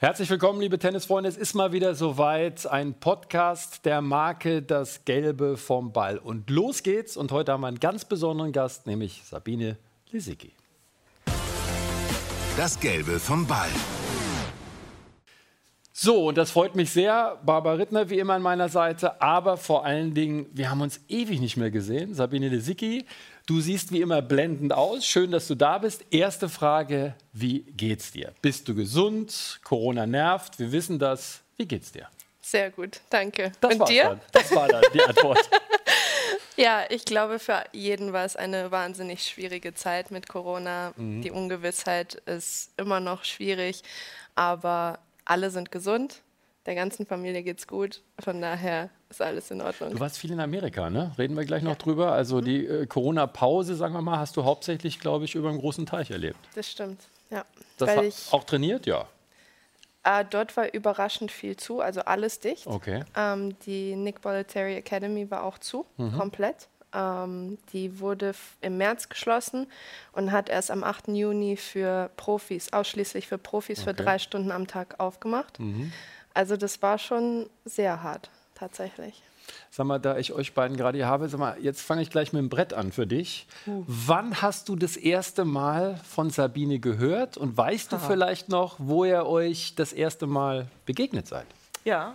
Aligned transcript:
Herzlich 0.00 0.30
willkommen, 0.30 0.60
liebe 0.60 0.78
Tennisfreunde. 0.78 1.28
Es 1.28 1.36
ist 1.36 1.54
mal 1.54 1.72
wieder 1.72 1.96
soweit. 1.96 2.68
Ein 2.68 2.94
Podcast 2.94 3.84
der 3.84 4.00
Marke 4.00 4.62
Das 4.62 5.04
Gelbe 5.04 5.56
vom 5.56 5.92
Ball. 5.92 6.18
Und 6.18 6.50
los 6.50 6.84
geht's. 6.84 7.16
Und 7.16 7.32
heute 7.32 7.50
haben 7.50 7.62
wir 7.62 7.66
einen 7.66 7.80
ganz 7.80 8.04
besonderen 8.04 8.52
Gast, 8.52 8.86
nämlich 8.86 9.24
Sabine 9.24 9.76
Lisicki. 10.12 10.52
Das 12.56 12.78
Gelbe 12.78 13.18
vom 13.18 13.44
Ball. 13.48 13.70
So, 16.00 16.28
und 16.28 16.38
das 16.38 16.52
freut 16.52 16.76
mich 16.76 16.92
sehr. 16.92 17.40
Barbara 17.44 17.74
Rittner 17.74 18.08
wie 18.08 18.20
immer 18.20 18.34
an 18.34 18.42
meiner 18.42 18.68
Seite. 18.68 19.20
Aber 19.20 19.56
vor 19.56 19.84
allen 19.84 20.14
Dingen, 20.14 20.46
wir 20.52 20.70
haben 20.70 20.80
uns 20.80 21.00
ewig 21.08 21.40
nicht 21.40 21.56
mehr 21.56 21.72
gesehen. 21.72 22.14
Sabine 22.14 22.48
Lisicki, 22.48 23.04
du 23.46 23.60
siehst 23.60 23.90
wie 23.90 24.00
immer 24.00 24.22
blendend 24.22 24.72
aus. 24.72 25.04
Schön, 25.04 25.32
dass 25.32 25.48
du 25.48 25.56
da 25.56 25.78
bist. 25.78 26.04
Erste 26.12 26.48
Frage, 26.48 27.16
wie 27.32 27.62
geht's 27.62 28.12
dir? 28.12 28.32
Bist 28.42 28.68
du 28.68 28.76
gesund? 28.76 29.58
Corona 29.64 30.06
nervt. 30.06 30.60
Wir 30.60 30.70
wissen 30.70 31.00
das. 31.00 31.40
Wie 31.56 31.66
geht's 31.66 31.90
dir? 31.90 32.06
Sehr 32.42 32.70
gut, 32.70 33.00
danke. 33.10 33.50
Das 33.60 33.74
Und 33.74 33.88
dir? 33.88 34.04
Dann. 34.04 34.20
Das 34.30 34.54
war 34.54 34.68
dann 34.68 34.84
die 34.94 35.02
Antwort. 35.02 35.50
ja, 36.56 36.84
ich 36.90 37.06
glaube, 37.06 37.40
für 37.40 37.64
jeden 37.72 38.12
war 38.12 38.24
es 38.24 38.36
eine 38.36 38.70
wahnsinnig 38.70 39.24
schwierige 39.24 39.74
Zeit 39.74 40.12
mit 40.12 40.28
Corona. 40.28 40.92
Mhm. 40.94 41.22
Die 41.22 41.32
Ungewissheit 41.32 42.14
ist 42.14 42.70
immer 42.76 43.00
noch 43.00 43.24
schwierig, 43.24 43.82
aber 44.36 45.00
alle 45.28 45.50
sind 45.50 45.70
gesund, 45.70 46.22
der 46.66 46.74
ganzen 46.74 47.06
Familie 47.06 47.42
geht's 47.42 47.66
gut, 47.66 48.02
von 48.18 48.40
daher 48.40 48.90
ist 49.08 49.22
alles 49.22 49.50
in 49.50 49.60
Ordnung. 49.60 49.90
Du 49.90 50.00
warst 50.00 50.18
viel 50.18 50.32
in 50.32 50.40
Amerika, 50.40 50.90
ne? 50.90 51.12
Reden 51.18 51.36
wir 51.36 51.44
gleich 51.44 51.62
noch 51.62 51.72
ja. 51.72 51.78
drüber. 51.78 52.12
Also 52.12 52.36
mhm. 52.38 52.44
die 52.44 52.66
äh, 52.66 52.86
Corona-Pause, 52.86 53.74
sagen 53.74 53.94
wir 53.94 54.02
mal, 54.02 54.18
hast 54.18 54.36
du 54.36 54.44
hauptsächlich, 54.44 55.00
glaube 55.00 55.24
ich, 55.24 55.34
über 55.34 55.48
einen 55.48 55.58
großen 55.58 55.86
Teich 55.86 56.10
erlebt. 56.10 56.38
Das 56.54 56.70
stimmt, 56.70 57.00
ja. 57.30 57.44
Das 57.78 57.96
Weil 57.96 58.12
auch 58.32 58.44
trainiert, 58.44 58.86
ja. 58.86 59.06
Äh, 60.04 60.24
dort 60.28 60.56
war 60.56 60.72
überraschend 60.72 61.30
viel 61.30 61.56
zu, 61.56 61.80
also 61.80 62.00
alles 62.02 62.40
dicht. 62.40 62.66
Okay. 62.66 63.04
Ähm, 63.16 63.58
die 63.66 63.96
Nick 63.96 64.20
Bolletary 64.20 64.76
Academy 64.76 65.30
war 65.30 65.44
auch 65.44 65.58
zu, 65.58 65.86
mhm. 65.96 66.12
komplett. 66.12 66.68
Ähm, 66.92 67.58
die 67.72 68.00
wurde 68.00 68.32
im 68.60 68.78
März 68.78 69.08
geschlossen 69.08 69.66
und 70.12 70.32
hat 70.32 70.48
erst 70.48 70.70
am 70.70 70.84
8. 70.84 71.08
Juni 71.08 71.56
für 71.56 72.10
Profis, 72.16 72.72
ausschließlich 72.72 73.26
für 73.26 73.38
Profis, 73.38 73.80
okay. 73.80 73.90
für 73.90 73.94
drei 73.94 74.18
Stunden 74.18 74.50
am 74.50 74.66
Tag 74.66 74.98
aufgemacht. 74.98 75.60
Mhm. 75.60 75.92
Also 76.34 76.56
das 76.56 76.80
war 76.82 76.98
schon 76.98 77.50
sehr 77.64 78.02
hart, 78.02 78.30
tatsächlich. 78.54 79.22
Sag 79.70 79.86
mal, 79.86 79.98
da 79.98 80.18
ich 80.18 80.32
euch 80.32 80.54
beiden 80.54 80.76
gerade 80.76 80.98
hier 80.98 81.06
habe, 81.06 81.28
sag 81.28 81.40
mal, 81.40 81.56
jetzt 81.60 81.82
fange 81.82 82.02
ich 82.02 82.10
gleich 82.10 82.32
mit 82.32 82.40
dem 82.40 82.48
Brett 82.48 82.74
an 82.74 82.92
für 82.92 83.06
dich. 83.06 83.46
Uh. 83.66 83.84
Wann 83.86 84.40
hast 84.42 84.68
du 84.68 84.76
das 84.76 84.96
erste 84.96 85.44
Mal 85.44 85.98
von 86.08 86.30
Sabine 86.30 86.78
gehört 86.78 87.36
und 87.36 87.56
weißt 87.56 87.92
Aha. 87.92 88.00
du 88.00 88.12
vielleicht 88.12 88.48
noch, 88.48 88.76
wo 88.78 89.04
ihr 89.04 89.26
euch 89.26 89.74
das 89.74 89.92
erste 89.92 90.26
Mal 90.26 90.68
begegnet 90.86 91.26
seid? 91.26 91.46
Ja, 91.84 92.14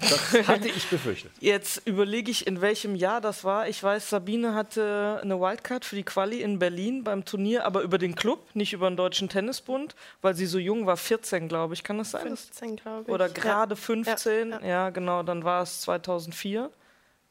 das 0.00 0.46
hatte 0.46 0.68
ich 0.68 0.88
befürchtet. 0.88 1.32
Jetzt 1.40 1.86
überlege 1.86 2.30
ich, 2.30 2.46
in 2.46 2.60
welchem 2.60 2.94
Jahr 2.94 3.20
das 3.20 3.44
war. 3.44 3.68
Ich 3.68 3.82
weiß, 3.82 4.10
Sabine 4.10 4.54
hatte 4.54 5.20
eine 5.22 5.40
Wildcard 5.40 5.84
für 5.84 5.96
die 5.96 6.02
Quali 6.02 6.42
in 6.42 6.58
Berlin 6.58 7.04
beim 7.04 7.24
Turnier, 7.24 7.64
aber 7.64 7.82
über 7.82 7.98
den 7.98 8.14
Club, 8.14 8.40
nicht 8.54 8.72
über 8.72 8.90
den 8.90 8.96
Deutschen 8.96 9.28
Tennisbund, 9.28 9.94
weil 10.22 10.34
sie 10.34 10.46
so 10.46 10.58
jung 10.58 10.86
war, 10.86 10.96
14, 10.96 11.48
glaube 11.48 11.74
ich. 11.74 11.82
Kann 11.82 11.98
das 11.98 12.10
sein? 12.10 12.22
15, 12.22 12.76
glaube 12.76 13.04
ich. 13.06 13.08
Oder 13.08 13.28
gerade 13.28 13.74
ja. 13.74 13.80
15. 13.80 14.50
Ja, 14.50 14.60
ja. 14.60 14.66
ja, 14.66 14.90
genau, 14.90 15.22
dann 15.22 15.44
war 15.44 15.62
es 15.62 15.80
2004. 15.82 16.70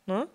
Ne? 0.07 0.27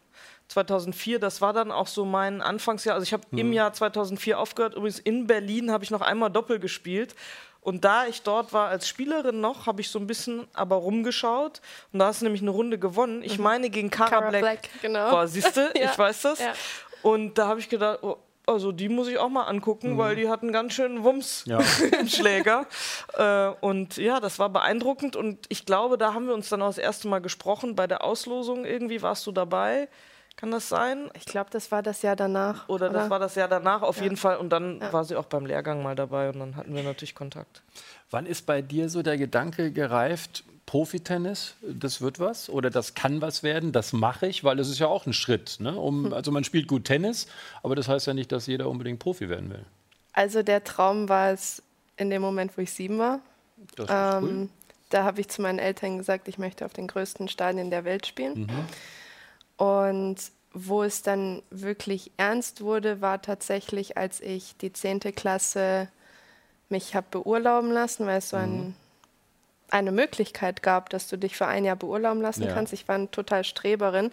2004, 0.49 1.21
das 1.21 1.41
war 1.41 1.53
dann 1.53 1.71
auch 1.71 1.87
so 1.87 2.05
mein 2.05 2.43
Anfangsjahr. 2.43 2.95
Also 2.95 3.05
ich 3.05 3.13
habe 3.13 3.25
hm. 3.31 3.39
im 3.39 3.53
Jahr 3.53 3.73
2004 3.73 4.39
aufgehört. 4.39 4.75
Übrigens 4.75 4.99
in 4.99 5.27
Berlin 5.27 5.71
habe 5.71 5.85
ich 5.85 5.91
noch 5.91 6.01
einmal 6.01 6.31
Doppel 6.31 6.59
gespielt 6.59 7.15
und 7.61 7.85
da 7.85 8.07
ich 8.07 8.23
dort 8.23 8.53
war 8.53 8.69
als 8.69 8.89
Spielerin 8.89 9.41
noch, 9.41 9.67
habe 9.67 9.81
ich 9.81 9.91
so 9.91 9.99
ein 9.99 10.07
bisschen 10.07 10.49
aber 10.55 10.77
rumgeschaut. 10.77 11.61
Und 11.93 11.99
da 11.99 12.07
hast 12.07 12.21
du 12.21 12.25
nämlich 12.25 12.43
eine 12.43 12.51
Runde 12.51 12.79
gewonnen. 12.79 13.23
Ich 13.23 13.39
mhm. 13.39 13.45
meine 13.45 13.71
gegen 13.71 13.91
Cara, 13.91 14.11
Cara 14.11 14.29
Black. 14.31 14.41
Black 14.41 14.69
genau. 14.81 15.11
Boah, 15.11 15.27
siehst 15.27 15.57
du, 15.57 15.61
ja. 15.75 15.91
ich 15.91 15.99
weiß 15.99 16.23
das. 16.23 16.41
Ja. 16.41 16.53
Und 17.03 17.37
da 17.37 17.49
habe 17.49 17.61
ich 17.61 17.69
gedacht, 17.69 17.99
oh, 18.03 18.17
also 18.47 18.73
die 18.73 18.89
muss 18.89 19.09
ich 19.09 19.19
auch 19.19 19.29
mal 19.29 19.45
angucken, 19.45 19.93
mhm. 19.93 19.99
weil 19.99 20.17
die 20.17 20.29
hatten 20.29 20.53
ganz 20.53 20.73
schön 20.73 21.05
Wumms 21.05 21.45
ja. 21.47 21.61
im 22.01 22.09
Schläger. 22.09 22.67
äh, 23.13 23.49
und 23.61 23.97
ja, 23.99 24.21
das 24.21 24.39
war 24.39 24.49
beeindruckend. 24.49 25.15
Und 25.15 25.47
ich 25.51 25.67
glaube, 25.67 25.99
da 25.99 26.15
haben 26.15 26.27
wir 26.27 26.35
uns 26.35 26.49
dann 26.49 26.63
auch 26.63 26.69
das 26.69 26.79
erste 26.79 27.09
Mal 27.09 27.21
gesprochen. 27.21 27.77
Bei 27.77 27.87
der 27.87 28.05
Auslosung 28.05 28.65
irgendwie 28.65 29.03
warst 29.03 29.27
du 29.27 29.33
dabei. 29.33 29.89
Kann 30.41 30.51
das 30.53 30.71
sein? 30.71 31.11
Ich 31.15 31.27
glaube, 31.27 31.51
das 31.51 31.71
war 31.71 31.83
das 31.83 32.01
Jahr 32.01 32.17
danach. 32.17 32.67
Oder, 32.71 32.89
oder? 32.89 33.01
das 33.01 33.11
war 33.11 33.19
das 33.19 33.35
Jahr 33.35 33.47
danach, 33.47 33.83
auf 33.83 33.99
ja. 33.99 34.05
jeden 34.05 34.17
Fall. 34.17 34.39
Und 34.39 34.49
dann 34.49 34.81
ja. 34.81 34.91
war 34.91 35.05
sie 35.05 35.17
auch 35.17 35.27
beim 35.27 35.45
Lehrgang 35.45 35.83
mal 35.83 35.95
dabei 35.95 36.31
und 36.31 36.39
dann 36.39 36.57
hatten 36.57 36.75
wir 36.75 36.83
natürlich 36.83 37.15
Kontakt. 37.15 37.63
Wann 38.11 38.25
ist 38.25 38.47
bei 38.47 38.63
dir 38.63 38.89
so 38.89 39.03
der 39.03 39.19
Gedanke 39.19 39.71
gereift, 39.71 40.45
Profitennis, 40.65 41.57
das 41.61 42.01
wird 42.01 42.21
was 42.21 42.49
oder 42.49 42.71
das 42.71 42.95
kann 42.95 43.21
was 43.21 43.43
werden, 43.43 43.73
das 43.73 43.93
mache 43.93 44.29
ich, 44.29 44.43
weil 44.43 44.59
es 44.61 44.71
ist 44.71 44.79
ja 44.79 44.87
auch 44.87 45.05
ein 45.05 45.13
Schritt. 45.13 45.59
Ne? 45.61 45.77
Um, 45.77 46.07
hm. 46.07 46.13
Also 46.15 46.31
man 46.31 46.45
spielt 46.45 46.69
gut 46.69 46.85
Tennis, 46.87 47.27
aber 47.63 47.77
das 47.77 47.89
heißt 47.89 48.07
ja 48.07 48.15
nicht, 48.15 48.33
dass 48.33 48.47
jeder 48.47 48.69
unbedingt 48.69 48.99
Profi 48.99 49.29
werden 49.29 49.51
will. 49.51 49.65
Also 50.15 50.43
der 50.43 50.65
Traum 50.65 51.11
war 51.11 51.33
es 51.33 51.63
in 51.99 52.09
dem 52.09 52.23
Moment, 52.23 52.57
wo 52.57 52.63
ich 52.63 52.73
sieben 52.73 52.99
war. 52.99 53.21
Das 53.77 53.89
ähm, 53.91 54.25
cool. 54.25 54.49
Da 54.89 55.05
habe 55.05 55.21
ich 55.21 55.29
zu 55.29 55.43
meinen 55.43 55.59
Eltern 55.59 55.99
gesagt, 55.99 56.29
ich 56.29 56.39
möchte 56.39 56.65
auf 56.65 56.73
den 56.73 56.87
größten 56.87 57.29
Stadien 57.29 57.71
der 57.71 57.85
Welt 57.85 58.07
spielen. 58.07 58.43
Mhm. 58.43 58.65
Und 59.61 60.17
wo 60.55 60.83
es 60.83 61.03
dann 61.03 61.43
wirklich 61.51 62.13
ernst 62.17 62.63
wurde, 62.63 63.03
war 63.03 63.21
tatsächlich, 63.21 63.99
als 63.99 64.23
ich 64.23 64.57
die 64.57 64.73
10. 64.73 65.01
Klasse 65.15 65.89
mich 66.71 66.95
habe 66.95 67.07
beurlauben 67.11 67.71
lassen, 67.71 68.07
weil 68.07 68.19
es 68.19 68.31
so 68.31 68.39
ein, 68.39 68.69
mhm. 68.69 68.75
eine 69.69 69.93
Möglichkeit 69.93 70.63
gab, 70.63 70.89
dass 70.89 71.09
du 71.09 71.19
dich 71.19 71.37
für 71.37 71.47
ein 71.47 71.67
Jahr 71.67 71.77
beurlauben 71.77 72.23
lassen 72.23 72.45
ja. 72.45 72.55
kannst. 72.55 72.73
Ich 72.73 72.89
war 72.89 72.95
eine 72.95 73.11
total 73.11 73.45
Streberin. 73.45 74.13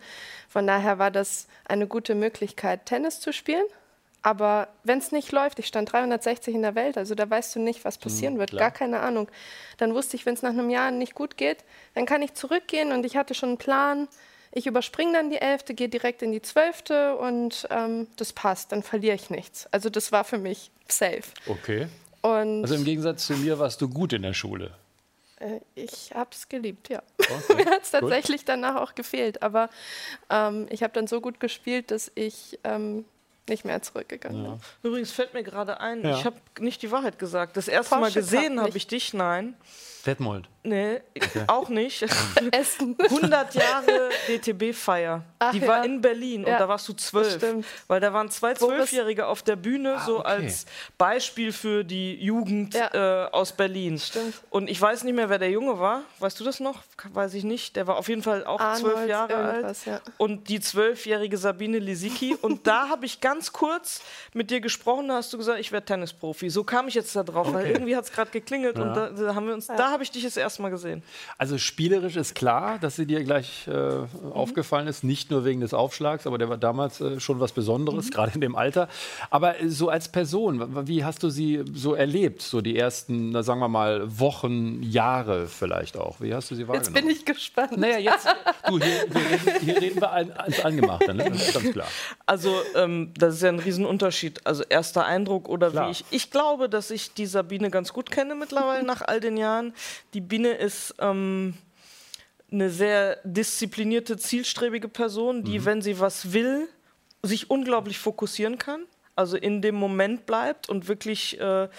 Von 0.49 0.67
daher 0.67 0.99
war 0.99 1.11
das 1.11 1.47
eine 1.63 1.87
gute 1.87 2.13
Möglichkeit, 2.13 2.85
Tennis 2.85 3.21
zu 3.21 3.31
spielen. 3.31 3.65
Aber 4.23 4.67
wenn 4.83 4.99
es 4.99 5.13
nicht 5.13 5.31
läuft, 5.31 5.59
ich 5.59 5.67
stand 5.67 5.93
360 5.93 6.53
in 6.53 6.61
der 6.61 6.75
Welt, 6.75 6.97
also 6.97 7.15
da 7.15 7.29
weißt 7.29 7.55
du 7.55 7.59
nicht, 7.61 7.85
was 7.85 7.97
passieren 7.97 8.33
mhm, 8.33 8.39
wird, 8.39 8.49
klar. 8.49 8.63
gar 8.63 8.71
keine 8.71 8.99
Ahnung. 8.99 9.29
Dann 9.77 9.93
wusste 9.93 10.17
ich, 10.17 10.25
wenn 10.25 10.33
es 10.33 10.41
nach 10.41 10.49
einem 10.49 10.69
Jahr 10.69 10.91
nicht 10.91 11.15
gut 11.15 11.37
geht, 11.37 11.63
dann 11.95 12.05
kann 12.05 12.21
ich 12.21 12.33
zurückgehen 12.33 12.91
und 12.91 13.05
ich 13.05 13.15
hatte 13.15 13.33
schon 13.33 13.49
einen 13.49 13.57
Plan 13.57 14.09
ich 14.51 14.67
überspringe 14.67 15.13
dann 15.13 15.29
die 15.29 15.37
elfte, 15.37 15.73
gehe 15.73 15.89
direkt 15.89 16.21
in 16.21 16.31
die 16.31 16.41
zwölfte 16.41 17.15
und 17.17 17.67
ähm, 17.69 18.07
das 18.15 18.33
passt, 18.33 18.71
dann 18.71 18.83
verliere 18.83 19.15
ich 19.15 19.29
nichts. 19.29 19.67
Also 19.71 19.89
das 19.89 20.11
war 20.11 20.23
für 20.23 20.37
mich 20.37 20.71
safe. 20.87 21.23
Okay. 21.47 21.87
Und 22.21 22.63
also 22.63 22.75
im 22.75 22.83
Gegensatz 22.83 23.27
zu 23.27 23.33
mir 23.33 23.59
warst 23.59 23.81
du 23.81 23.89
gut 23.89 24.13
in 24.13 24.21
der 24.23 24.33
Schule. 24.33 24.71
Äh, 25.39 25.59
ich 25.75 26.11
habe 26.13 26.29
es 26.31 26.49
geliebt, 26.49 26.89
ja. 26.89 27.01
Okay. 27.19 27.55
Mir 27.63 27.65
hat 27.65 27.83
es 27.83 27.91
tatsächlich 27.91 28.45
danach 28.45 28.75
auch 28.75 28.95
gefehlt. 28.95 29.43
Aber 29.43 29.69
ähm, 30.29 30.67
ich 30.69 30.83
habe 30.83 30.93
dann 30.93 31.07
so 31.07 31.21
gut 31.21 31.39
gespielt, 31.39 31.91
dass 31.91 32.11
ich 32.15 32.59
ähm, 32.63 33.05
nicht 33.47 33.65
mehr 33.65 33.81
zurückgegangen 33.81 34.43
ja. 34.43 34.51
bin. 34.51 34.59
Übrigens 34.83 35.11
fällt 35.11 35.33
mir 35.33 35.43
gerade 35.43 35.79
ein, 35.79 36.03
ja. 36.03 36.17
ich 36.17 36.25
habe 36.25 36.37
nicht 36.59 36.81
die 36.81 36.91
Wahrheit 36.91 37.19
gesagt. 37.19 37.55
Das 37.55 37.67
erste 37.67 37.95
Porsche 37.95 38.01
Mal 38.01 38.11
gesehen 38.13 38.59
habe 38.59 38.77
ich 38.77 38.87
dich, 38.87 39.13
nein. 39.13 39.55
Detmold. 40.05 40.49
Nee, 40.67 41.01
auch 41.47 41.69
nicht. 41.69 42.05
Essen. 42.51 42.97
100 42.99 43.55
Jahre 43.55 44.09
DTB-Feier. 44.27 45.23
Die 45.53 45.59
ja. 45.59 45.67
war 45.67 45.85
in 45.85 46.01
Berlin 46.01 46.43
ja. 46.45 46.53
und 46.53 46.59
da 46.59 46.67
warst 46.67 46.87
du 46.89 46.93
zwölf. 46.93 47.39
Weil 47.87 48.01
da 48.01 48.11
waren 48.11 48.29
zwei 48.29 48.53
Zwölfjährige 48.53 49.27
auf 49.27 49.43
der 49.43 49.55
Bühne, 49.55 49.95
ah, 49.95 50.05
so 50.05 50.19
okay. 50.19 50.27
als 50.27 50.65
Beispiel 50.97 51.53
für 51.53 51.83
die 51.83 52.15
Jugend 52.15 52.73
ja. 52.73 53.27
äh, 53.27 53.29
aus 53.31 53.53
Berlin. 53.53 53.97
Stimmt. 53.97 54.33
Und 54.49 54.69
ich 54.69 54.81
weiß 54.81 55.03
nicht 55.03 55.15
mehr, 55.15 55.29
wer 55.29 55.39
der 55.39 55.51
Junge 55.51 55.79
war. 55.79 56.01
Weißt 56.19 56.37
du 56.39 56.43
das 56.43 56.59
noch? 56.59 56.81
Weiß 57.13 57.33
ich 57.33 57.45
nicht. 57.45 57.75
Der 57.75 57.87
war 57.87 57.97
auf 57.97 58.09
jeden 58.09 58.23
Fall 58.23 58.45
auch 58.45 58.73
zwölf 58.75 59.07
Jahre 59.07 59.35
alt. 59.35 59.77
Und 60.17 60.49
die 60.49 60.59
zwölfjährige 60.59 61.37
Sabine 61.37 61.79
Lisicki. 61.79 62.35
und 62.41 62.67
da 62.67 62.89
habe 62.89 63.05
ich 63.05 63.21
ganz 63.21 63.53
kurz 63.53 64.01
mit 64.33 64.51
dir 64.51 64.59
gesprochen, 64.59 65.07
da 65.07 65.15
hast 65.15 65.31
du 65.31 65.37
gesagt, 65.37 65.59
ich 65.59 65.71
werde 65.71 65.85
Tennisprofi. 65.85 66.49
So 66.49 66.63
kam 66.63 66.87
ich 66.87 66.93
jetzt 66.93 67.15
da 67.15 67.23
drauf, 67.23 67.47
okay. 67.47 67.55
weil 67.55 67.67
irgendwie 67.67 67.95
hat 67.95 68.03
es 68.03 68.11
gerade 68.11 68.31
geklingelt 68.31 68.77
und 68.77 68.93
da, 68.93 69.09
da, 69.09 69.35
haben 69.35 69.47
wir 69.47 69.53
uns, 69.53 69.67
da 69.67 69.91
habe 69.91 70.03
ich 70.03 70.11
dich 70.11 70.23
das 70.23 70.35
erste 70.57 70.61
Mal 70.61 70.69
gesehen. 70.69 71.03
Also 71.37 71.57
spielerisch 71.57 72.15
ist 72.15 72.35
klar, 72.35 72.79
dass 72.79 72.95
sie 72.95 73.05
dir 73.05 73.23
gleich 73.23 73.67
äh, 73.67 73.71
mhm. 73.71 74.31
aufgefallen 74.33 74.87
ist, 74.87 75.03
nicht 75.03 75.31
nur 75.31 75.45
wegen 75.45 75.61
des 75.61 75.73
Aufschlags, 75.73 76.25
aber 76.25 76.37
der 76.37 76.49
war 76.49 76.57
damals 76.57 76.99
äh, 77.01 77.19
schon 77.19 77.39
was 77.39 77.51
Besonderes, 77.51 78.05
mhm. 78.05 78.09
gerade 78.11 78.31
in 78.35 78.41
dem 78.41 78.55
Alter. 78.55 78.87
Aber 79.29 79.61
äh, 79.61 79.69
so 79.69 79.89
als 79.89 80.09
Person, 80.09 80.87
wie 80.87 81.03
hast 81.03 81.23
du 81.23 81.29
sie 81.29 81.63
so 81.73 81.93
erlebt, 81.93 82.41
so 82.41 82.61
die 82.61 82.77
ersten, 82.77 83.31
na, 83.31 83.43
sagen 83.43 83.59
wir 83.59 83.67
mal, 83.67 84.19
Wochen, 84.19 84.81
Jahre 84.83 85.47
vielleicht 85.47 85.97
auch? 85.97 86.19
Wie 86.19 86.33
hast 86.33 86.51
du 86.51 86.55
sie 86.55 86.67
wahrgenommen? 86.67 86.95
Jetzt 86.95 87.05
bin 87.05 87.15
ich 87.15 87.25
gespannt. 87.25 87.77
Naja, 87.77 87.99
jetzt, 87.99 88.27
du, 88.67 88.79
hier, 88.79 88.87
hier, 88.87 89.15
reden, 89.15 89.65
hier 89.65 89.81
reden 89.81 90.01
wir 90.01 90.11
ans 90.11 90.59
Angemachte, 90.61 91.13
ne? 91.13 91.29
das 91.29 91.47
ist 91.47 91.53
ganz 91.53 91.71
klar. 91.71 91.87
Also 92.25 92.53
ähm, 92.75 93.13
das 93.17 93.35
ist 93.35 93.41
ja 93.43 93.49
ein 93.49 93.59
Riesenunterschied. 93.59 94.45
Also 94.45 94.63
erster 94.63 95.05
Eindruck 95.05 95.49
oder 95.49 95.69
klar. 95.69 95.87
wie 95.87 95.91
ich, 95.91 96.05
ich 96.09 96.31
glaube, 96.31 96.69
dass 96.69 96.89
ich 96.91 97.13
die 97.13 97.25
Sabine 97.25 97.69
ganz 97.69 97.93
gut 97.93 98.09
kenne 98.09 98.35
mittlerweile 98.35 98.83
nach 98.85 99.01
all 99.01 99.19
den 99.19 99.37
Jahren. 99.37 99.73
Die 100.13 100.21
Biene 100.37 100.53
ist 100.53 100.93
ähm, 100.99 101.55
eine 102.51 102.69
sehr 102.69 103.17
disziplinierte, 103.23 104.17
zielstrebige 104.17 104.87
Person, 104.87 105.43
die, 105.43 105.57
mhm. 105.57 105.65
wenn 105.65 105.81
sie 105.81 105.99
was 105.99 106.31
will, 106.31 106.69
sich 107.23 107.49
unglaublich 107.49 107.97
fokussieren 107.97 108.59
kann. 108.59 108.83
Also 109.15 109.35
in 109.35 109.63
dem 109.63 109.73
Moment 109.73 110.27
bleibt 110.27 110.69
und 110.69 110.87
wirklich 110.87 111.39
äh, 111.39 111.69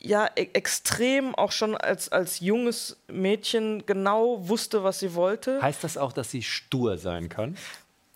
ja 0.00 0.28
e 0.34 0.48
extrem 0.54 1.36
auch 1.36 1.52
schon 1.52 1.76
als, 1.76 2.08
als 2.08 2.40
junges 2.40 2.96
Mädchen 3.06 3.86
genau 3.86 4.48
wusste, 4.48 4.82
was 4.82 4.98
sie 4.98 5.14
wollte. 5.14 5.62
Heißt 5.62 5.84
das 5.84 5.96
auch, 5.96 6.12
dass 6.12 6.32
sie 6.32 6.42
stur 6.42 6.98
sein 6.98 7.28
kann? 7.28 7.56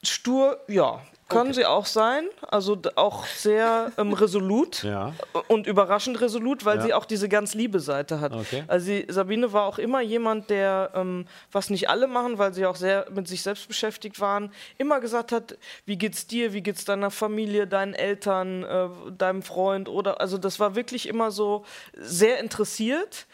Stur, 0.02 0.58
ja. 0.66 1.06
Können 1.28 1.50
okay. 1.50 1.54
sie 1.54 1.66
auch 1.66 1.86
sein, 1.86 2.26
also 2.48 2.76
auch 2.96 3.24
sehr 3.24 3.92
ähm, 3.96 4.12
resolut 4.14 4.82
ja. 4.82 5.14
und 5.48 5.66
überraschend 5.66 6.20
resolut, 6.20 6.66
weil 6.66 6.78
ja. 6.78 6.82
sie 6.84 6.94
auch 6.94 7.06
diese 7.06 7.30
ganz 7.30 7.54
liebe 7.54 7.80
Seite 7.80 8.20
hat. 8.20 8.34
Okay. 8.34 8.64
Also 8.66 8.86
sie, 8.86 9.06
Sabine 9.08 9.52
war 9.54 9.64
auch 9.64 9.78
immer 9.78 10.02
jemand, 10.02 10.50
der, 10.50 10.90
ähm, 10.94 11.26
was 11.50 11.70
nicht 11.70 11.88
alle 11.88 12.08
machen, 12.08 12.36
weil 12.38 12.52
sie 12.52 12.66
auch 12.66 12.76
sehr 12.76 13.06
mit 13.10 13.26
sich 13.26 13.42
selbst 13.42 13.66
beschäftigt 13.68 14.20
waren, 14.20 14.52
immer 14.76 15.00
gesagt 15.00 15.32
hat, 15.32 15.56
wie 15.86 15.96
geht's 15.96 16.26
dir, 16.26 16.52
wie 16.52 16.62
geht's 16.62 16.84
deiner 16.84 17.10
Familie, 17.10 17.66
deinen 17.66 17.94
Eltern, 17.94 18.62
äh, 18.62 18.88
deinem 19.16 19.42
Freund 19.42 19.88
oder, 19.88 20.20
also 20.20 20.36
das 20.36 20.60
war 20.60 20.74
wirklich 20.74 21.08
immer 21.08 21.30
so 21.30 21.64
sehr 21.94 22.38
interessiert 22.38 23.26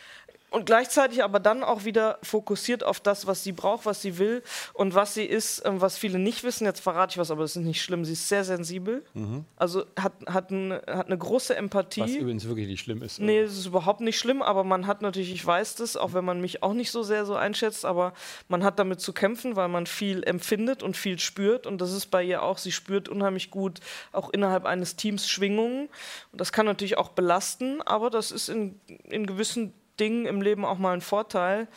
und 0.50 0.66
gleichzeitig 0.66 1.22
aber 1.22 1.38
dann 1.38 1.62
auch 1.62 1.84
wieder 1.84 2.18
fokussiert 2.22 2.82
auf 2.82 2.98
das, 3.00 3.26
was 3.26 3.44
sie 3.44 3.52
braucht, 3.52 3.86
was 3.86 4.02
sie 4.02 4.18
will 4.18 4.42
und 4.74 4.94
was 4.94 5.14
sie 5.14 5.24
ist, 5.24 5.62
ähm, 5.64 5.80
was 5.80 5.96
viele 5.96 6.18
nicht 6.18 6.42
wissen. 6.42 6.64
Jetzt 6.64 6.80
verrate 6.80 7.12
ich 7.12 7.18
was, 7.18 7.30
aber 7.30 7.42
das 7.42 7.56
ist 7.56 7.62
nicht 7.62 7.82
schlimm. 7.82 8.04
Sie 8.04 8.14
ist 8.14 8.28
sehr 8.28 8.44
sensibel. 8.44 9.04
Mhm. 9.14 9.44
Also 9.56 9.84
hat, 9.98 10.12
hat, 10.26 10.50
ein, 10.50 10.72
hat 10.72 11.06
eine 11.06 11.16
große 11.16 11.54
Empathie. 11.54 12.00
Was 12.00 12.10
übrigens 12.10 12.48
wirklich 12.48 12.66
nicht 12.66 12.80
schlimm 12.80 13.02
ist. 13.02 13.20
Nee, 13.20 13.40
es 13.40 13.56
ist 13.56 13.66
überhaupt 13.66 14.00
nicht 14.00 14.18
schlimm, 14.18 14.42
aber 14.42 14.64
man 14.64 14.88
hat 14.88 15.02
natürlich, 15.02 15.32
ich 15.32 15.46
weiß 15.46 15.76
das, 15.76 15.96
auch 15.96 16.14
wenn 16.14 16.24
man 16.24 16.40
mich 16.40 16.62
auch 16.64 16.74
nicht 16.74 16.90
so 16.90 17.04
sehr 17.04 17.24
so 17.24 17.36
einschätzt, 17.36 17.84
aber 17.84 18.12
man 18.48 18.64
hat 18.64 18.78
damit 18.80 19.00
zu 19.00 19.12
kämpfen, 19.12 19.54
weil 19.54 19.68
man 19.68 19.86
viel 19.86 20.24
empfindet 20.24 20.82
und 20.82 20.96
viel 20.96 21.20
spürt. 21.20 21.66
Und 21.66 21.80
das 21.80 21.92
ist 21.92 22.06
bei 22.06 22.24
ihr 22.24 22.42
auch. 22.42 22.58
Sie 22.58 22.72
spürt 22.72 23.08
unheimlich 23.08 23.50
gut 23.50 23.78
auch 24.10 24.30
innerhalb 24.30 24.66
eines 24.66 24.96
Teams 24.96 25.28
Schwingungen. 25.28 25.88
Und 26.32 26.40
das 26.40 26.50
kann 26.50 26.66
natürlich 26.66 26.98
auch 26.98 27.10
belasten, 27.10 27.82
aber 27.82 28.10
das 28.10 28.32
ist 28.32 28.48
in, 28.48 28.80
in 29.04 29.26
gewissen 29.26 29.72
Dingen 30.00 30.26
im 30.26 30.42
Leben 30.42 30.64
auch 30.64 30.78
mal 30.78 30.94
ein 30.94 31.02
Vorteil. 31.02 31.68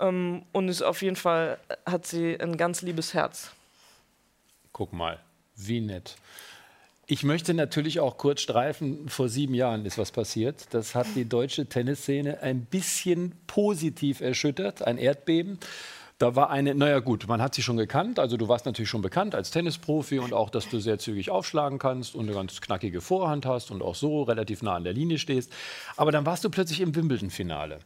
Ähm, 0.00 0.42
und 0.52 0.68
ist 0.68 0.82
auf 0.82 1.00
jeden 1.02 1.16
Fall, 1.16 1.58
hat 1.86 2.06
sie 2.06 2.38
ein 2.38 2.56
ganz 2.56 2.82
liebes 2.82 3.14
Herz. 3.14 3.52
Guck 4.72 4.92
mal, 4.92 5.18
wie 5.56 5.80
nett. 5.80 6.16
Ich 7.06 7.24
möchte 7.24 7.52
natürlich 7.52 8.00
auch 8.00 8.16
kurz 8.16 8.40
streifen, 8.40 9.08
vor 9.08 9.28
sieben 9.28 9.54
Jahren 9.54 9.84
ist 9.84 9.98
was 9.98 10.12
passiert. 10.12 10.66
Das 10.70 10.94
hat 10.94 11.08
die 11.14 11.28
deutsche 11.28 11.66
Tennisszene 11.66 12.40
ein 12.42 12.64
bisschen 12.64 13.32
positiv 13.46 14.20
erschüttert, 14.20 14.82
ein 14.82 14.98
Erdbeben. 14.98 15.58
Da 16.22 16.36
war 16.36 16.50
eine, 16.50 16.72
naja 16.76 17.00
gut, 17.00 17.26
man 17.26 17.42
hat 17.42 17.52
sie 17.52 17.62
schon 17.62 17.76
gekannt, 17.76 18.20
also 18.20 18.36
du 18.36 18.46
warst 18.46 18.64
natürlich 18.64 18.88
schon 18.88 19.02
bekannt 19.02 19.34
als 19.34 19.50
Tennisprofi 19.50 20.20
und 20.20 20.32
auch, 20.32 20.50
dass 20.50 20.68
du 20.68 20.78
sehr 20.78 21.00
zügig 21.00 21.30
aufschlagen 21.30 21.80
kannst 21.80 22.14
und 22.14 22.26
eine 22.26 22.32
ganz 22.36 22.60
knackige 22.60 23.00
Vorhand 23.00 23.44
hast 23.44 23.72
und 23.72 23.82
auch 23.82 23.96
so 23.96 24.22
relativ 24.22 24.62
nah 24.62 24.76
an 24.76 24.84
der 24.84 24.92
Linie 24.92 25.18
stehst. 25.18 25.52
Aber 25.96 26.12
dann 26.12 26.24
warst 26.24 26.44
du 26.44 26.48
plötzlich 26.48 26.80
im 26.80 26.94
Wimbledon-Finale. 26.94 27.80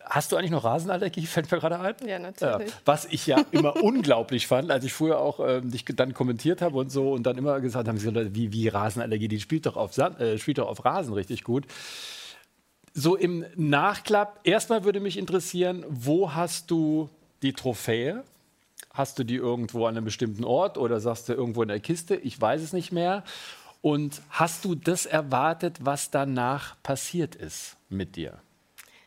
Hast 0.00 0.32
du 0.32 0.36
eigentlich 0.36 0.50
noch 0.50 0.64
Rasenallergie? 0.64 1.26
Fällt 1.26 1.52
mir 1.52 1.58
gerade 1.58 1.78
ein. 1.78 1.94
Ja, 2.06 2.18
natürlich. 2.18 2.70
Ja, 2.70 2.76
was 2.86 3.04
ich 3.04 3.26
ja 3.26 3.44
immer 3.50 3.76
unglaublich 3.82 4.46
fand, 4.46 4.70
als 4.70 4.86
ich 4.86 4.94
früher 4.94 5.20
auch 5.20 5.38
äh, 5.38 5.60
dich 5.60 5.84
dann 5.84 6.14
kommentiert 6.14 6.62
habe 6.62 6.78
und 6.78 6.90
so 6.90 7.12
und 7.12 7.24
dann 7.24 7.36
immer 7.36 7.60
gesagt 7.60 7.86
habe, 7.86 8.34
wie, 8.34 8.50
wie 8.50 8.68
Rasenallergie, 8.68 9.28
die 9.28 9.40
spielt 9.40 9.66
doch, 9.66 9.76
auf 9.76 9.92
Sand, 9.92 10.18
äh, 10.20 10.38
spielt 10.38 10.56
doch 10.56 10.68
auf 10.68 10.86
Rasen 10.86 11.12
richtig 11.12 11.44
gut. 11.44 11.66
So 12.94 13.14
im 13.14 13.44
Nachklapp, 13.56 14.40
erstmal 14.44 14.84
würde 14.84 15.00
mich 15.00 15.18
interessieren, 15.18 15.84
wo 15.90 16.32
hast 16.32 16.70
du 16.70 17.10
die 17.42 17.52
Trophäe? 17.52 18.24
Hast 18.92 19.18
du 19.18 19.24
die 19.24 19.36
irgendwo 19.36 19.86
an 19.86 19.96
einem 19.96 20.04
bestimmten 20.04 20.44
Ort 20.44 20.78
oder 20.78 21.00
sagst 21.00 21.28
du 21.28 21.32
irgendwo 21.32 21.62
in 21.62 21.68
der 21.68 21.80
Kiste? 21.80 22.16
Ich 22.16 22.40
weiß 22.40 22.62
es 22.62 22.72
nicht 22.72 22.92
mehr. 22.92 23.24
Und 23.80 24.22
hast 24.30 24.64
du 24.64 24.74
das 24.74 25.06
erwartet, 25.06 25.78
was 25.80 26.10
danach 26.10 26.76
passiert 26.82 27.34
ist 27.34 27.76
mit 27.88 28.16
dir? 28.16 28.40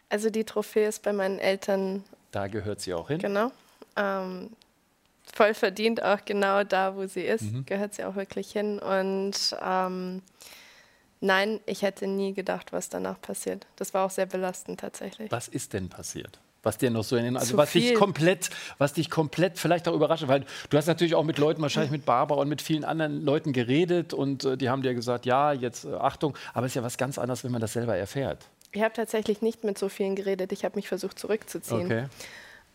Also 0.10 0.30
die 0.30 0.44
Trophäe 0.44 0.88
ist 0.88 1.04
bei 1.04 1.14
meinen 1.14 1.40
Eltern. 1.40 2.04
Da 2.32 2.48
gehört 2.48 2.82
sie 2.82 2.94
auch 2.94 3.10
hin. 3.10 3.20
Genau. 3.20 3.52
Ähm, 3.96 4.52
voll 5.34 5.54
verdient 5.54 6.04
auch 6.04 6.24
genau 6.26 6.64
da, 6.64 6.96
wo 6.96 7.06
sie 7.06 7.22
ist, 7.22 7.44
mhm. 7.44 7.66
gehört 7.66 7.94
sie 7.94 8.04
auch 8.04 8.16
wirklich 8.16 8.52
hin. 8.52 8.80
Und 8.80 9.56
ähm, 9.62 10.22
nein, 11.20 11.60
ich 11.66 11.82
hätte 11.82 12.08
nie 12.08 12.34
gedacht, 12.34 12.72
was 12.72 12.90
danach 12.90 13.20
passiert. 13.22 13.68
Das 13.76 13.94
war 13.94 14.06
auch 14.06 14.12
sehr 14.12 14.26
belastend 14.26 14.80
tatsächlich. 14.80 15.32
Was 15.32 15.48
ist 15.48 15.74
denn 15.74 15.90
passiert? 15.90 16.40
Was 16.64 16.78
dir 16.78 16.92
noch 16.92 17.04
so 17.04 17.16
in 17.16 17.24
den, 17.24 17.38
also 17.38 17.58
was 17.58 17.72
dich 17.72 17.96
komplett, 17.96 18.50
was 18.78 18.94
dich 18.94 19.10
komplett 19.10 19.58
vielleicht 19.58 19.88
auch 19.88 19.94
überrascht, 19.94 20.28
weil 20.28 20.46
du 20.70 20.78
hast 20.78 20.88
natürlich 20.88 21.16
auch 21.16 21.24
mit 21.24 21.38
Leuten, 21.38 21.62
wahrscheinlich 21.62 21.92
mit 21.92 22.06
Barbara 22.06 22.42
und 22.42 22.50
mit 22.50 22.62
vielen 22.62 22.84
anderen 22.84 23.24
Leuten 23.24 23.54
geredet 23.54 24.14
und 24.14 24.46
äh, 24.46 24.58
die 24.58 24.70
haben 24.70 24.82
dir 24.82 24.94
gesagt, 24.94 25.26
ja, 25.26 25.54
jetzt 25.54 25.86
äh, 25.86 25.94
Achtung, 25.94 26.36
aber 26.54 26.66
es 26.66 26.72
ist 26.72 26.76
ja 26.76 26.84
was 26.84 26.98
ganz 26.98 27.18
anderes, 27.18 27.44
wenn 27.44 27.52
man 27.52 27.62
das 27.62 27.74
selber 27.74 27.96
erfährt. 27.96 28.48
Ich 28.72 28.82
habe 28.82 28.94
tatsächlich 28.94 29.42
nicht 29.42 29.64
mit 29.64 29.78
so 29.78 29.90
vielen 29.90 30.16
geredet, 30.16 30.52
ich 30.52 30.64
habe 30.64 30.76
mich 30.76 30.88
versucht 30.88 31.20
zurückzuziehen, 31.20 31.86
okay. 31.86 32.06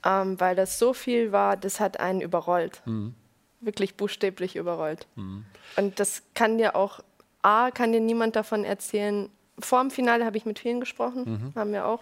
ähm, 0.05 0.39
weil 0.41 0.57
das 0.57 0.79
so 0.79 0.93
viel 0.93 1.33
war, 1.33 1.57
das 1.57 1.81
hat 1.81 2.01
einen 2.01 2.21
überrollt, 2.21 2.83
mhm. 2.85 3.15
wirklich 3.61 3.95
buchstäblich 3.95 4.57
überrollt. 4.57 5.07
Mhm. 5.15 5.45
Und 5.77 6.01
das 6.01 6.23
kann 6.35 6.59
dir 6.59 6.77
auch, 6.77 7.01
A, 7.43 7.71
kann 7.71 7.93
dir 7.93 8.01
niemand 8.01 8.35
davon 8.35 8.65
erzählen, 8.65 9.31
vor 9.59 9.81
dem 9.81 9.91
Finale 9.91 10.25
habe 10.27 10.37
ich 10.37 10.45
mit 10.45 10.59
vielen 10.59 10.81
gesprochen, 10.81 11.53
mhm. 11.55 11.59
haben 11.59 11.73
wir 11.73 11.87
auch. 11.87 12.01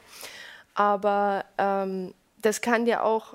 Aber 0.75 1.45
ähm, 1.59 2.15
das 2.43 2.61
kann 2.61 2.87
ja 2.87 3.03
auch, 3.03 3.35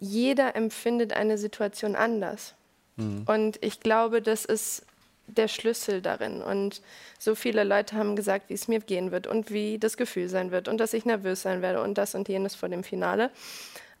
jeder 0.00 0.54
empfindet 0.54 1.12
eine 1.12 1.36
Situation 1.36 1.96
anders. 1.96 2.54
Mhm. 2.96 3.24
Und 3.26 3.58
ich 3.62 3.80
glaube, 3.80 4.22
das 4.22 4.44
ist 4.44 4.86
der 5.26 5.48
Schlüssel 5.48 6.00
darin. 6.02 6.42
Und 6.42 6.82
so 7.18 7.34
viele 7.34 7.64
Leute 7.64 7.96
haben 7.96 8.14
gesagt, 8.14 8.50
wie 8.50 8.54
es 8.54 8.68
mir 8.68 8.80
gehen 8.80 9.10
wird 9.10 9.26
und 9.26 9.50
wie 9.50 9.78
das 9.78 9.96
Gefühl 9.96 10.28
sein 10.28 10.50
wird 10.50 10.68
und 10.68 10.78
dass 10.78 10.92
ich 10.92 11.04
nervös 11.04 11.42
sein 11.42 11.62
werde 11.62 11.82
und 11.82 11.98
das 11.98 12.14
und 12.14 12.28
jenes 12.28 12.54
vor 12.54 12.68
dem 12.68 12.84
Finale. 12.84 13.30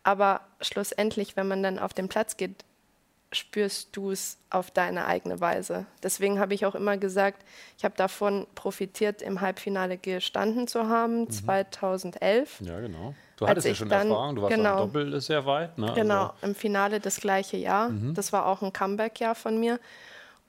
Aber 0.02 0.42
schlussendlich, 0.60 1.36
wenn 1.36 1.48
man 1.48 1.62
dann 1.62 1.78
auf 1.78 1.94
den 1.94 2.08
Platz 2.08 2.36
geht, 2.36 2.64
spürst 3.34 3.96
du 3.96 4.10
es 4.10 4.38
auf 4.50 4.70
deine 4.70 5.06
eigene 5.06 5.40
Weise. 5.40 5.86
Deswegen 6.02 6.38
habe 6.38 6.54
ich 6.54 6.66
auch 6.66 6.74
immer 6.74 6.96
gesagt, 6.96 7.44
ich 7.76 7.84
habe 7.84 7.94
davon 7.96 8.46
profitiert, 8.54 9.22
im 9.22 9.40
Halbfinale 9.40 9.98
gestanden 9.98 10.66
zu 10.66 10.88
haben, 10.88 11.22
mhm. 11.22 11.30
2011. 11.30 12.60
Ja, 12.60 12.80
genau. 12.80 13.14
Du 13.36 13.48
hattest 13.48 13.66
ja 13.66 13.74
schon 13.74 13.88
dann, 13.88 14.08
Erfahrung, 14.08 14.36
du 14.36 14.42
warst 14.42 14.54
genau, 14.54 14.74
auch 14.74 14.86
Doppel 14.86 15.20
sehr 15.20 15.44
weit. 15.44 15.76
Ne? 15.76 15.92
Genau, 15.94 16.26
also. 16.26 16.34
im 16.42 16.54
Finale 16.54 17.00
das 17.00 17.16
gleiche 17.16 17.56
Jahr. 17.56 17.88
Mhm. 17.88 18.14
Das 18.14 18.32
war 18.32 18.46
auch 18.46 18.62
ein 18.62 18.72
Comeback-Jahr 18.72 19.34
von 19.34 19.58
mir. 19.58 19.80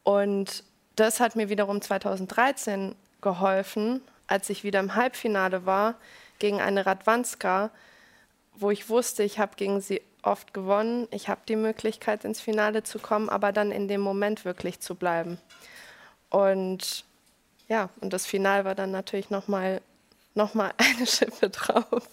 Und 0.03 0.63
das 0.95 1.19
hat 1.19 1.35
mir 1.35 1.49
wiederum 1.49 1.81
2013 1.81 2.95
geholfen, 3.21 4.01
als 4.27 4.49
ich 4.49 4.63
wieder 4.63 4.79
im 4.79 4.95
Halbfinale 4.95 5.65
war 5.65 5.95
gegen 6.39 6.61
eine 6.61 6.85
Radwanska, 6.85 7.71
wo 8.53 8.71
ich 8.71 8.89
wusste, 8.89 9.23
ich 9.23 9.39
habe 9.39 9.53
gegen 9.55 9.81
sie 9.81 10.01
oft 10.25 10.53
gewonnen. 10.53 11.07
Ich 11.11 11.29
habe 11.29 11.41
die 11.47 11.55
Möglichkeit, 11.55 12.25
ins 12.25 12.41
Finale 12.41 12.83
zu 12.83 12.99
kommen, 12.99 13.29
aber 13.29 13.51
dann 13.51 13.71
in 13.71 13.87
dem 13.87 14.01
Moment 14.01 14.45
wirklich 14.45 14.79
zu 14.79 14.95
bleiben. 14.95 15.37
Und 16.29 17.05
ja, 17.67 17.89
und 18.01 18.13
das 18.13 18.25
Finale 18.25 18.65
war 18.65 18.75
dann 18.75 18.91
natürlich 18.91 19.29
nochmal 19.29 19.81
noch 20.35 20.53
mal 20.53 20.73
eine 20.77 21.07
Schippe 21.07 21.49
drauf. 21.49 22.09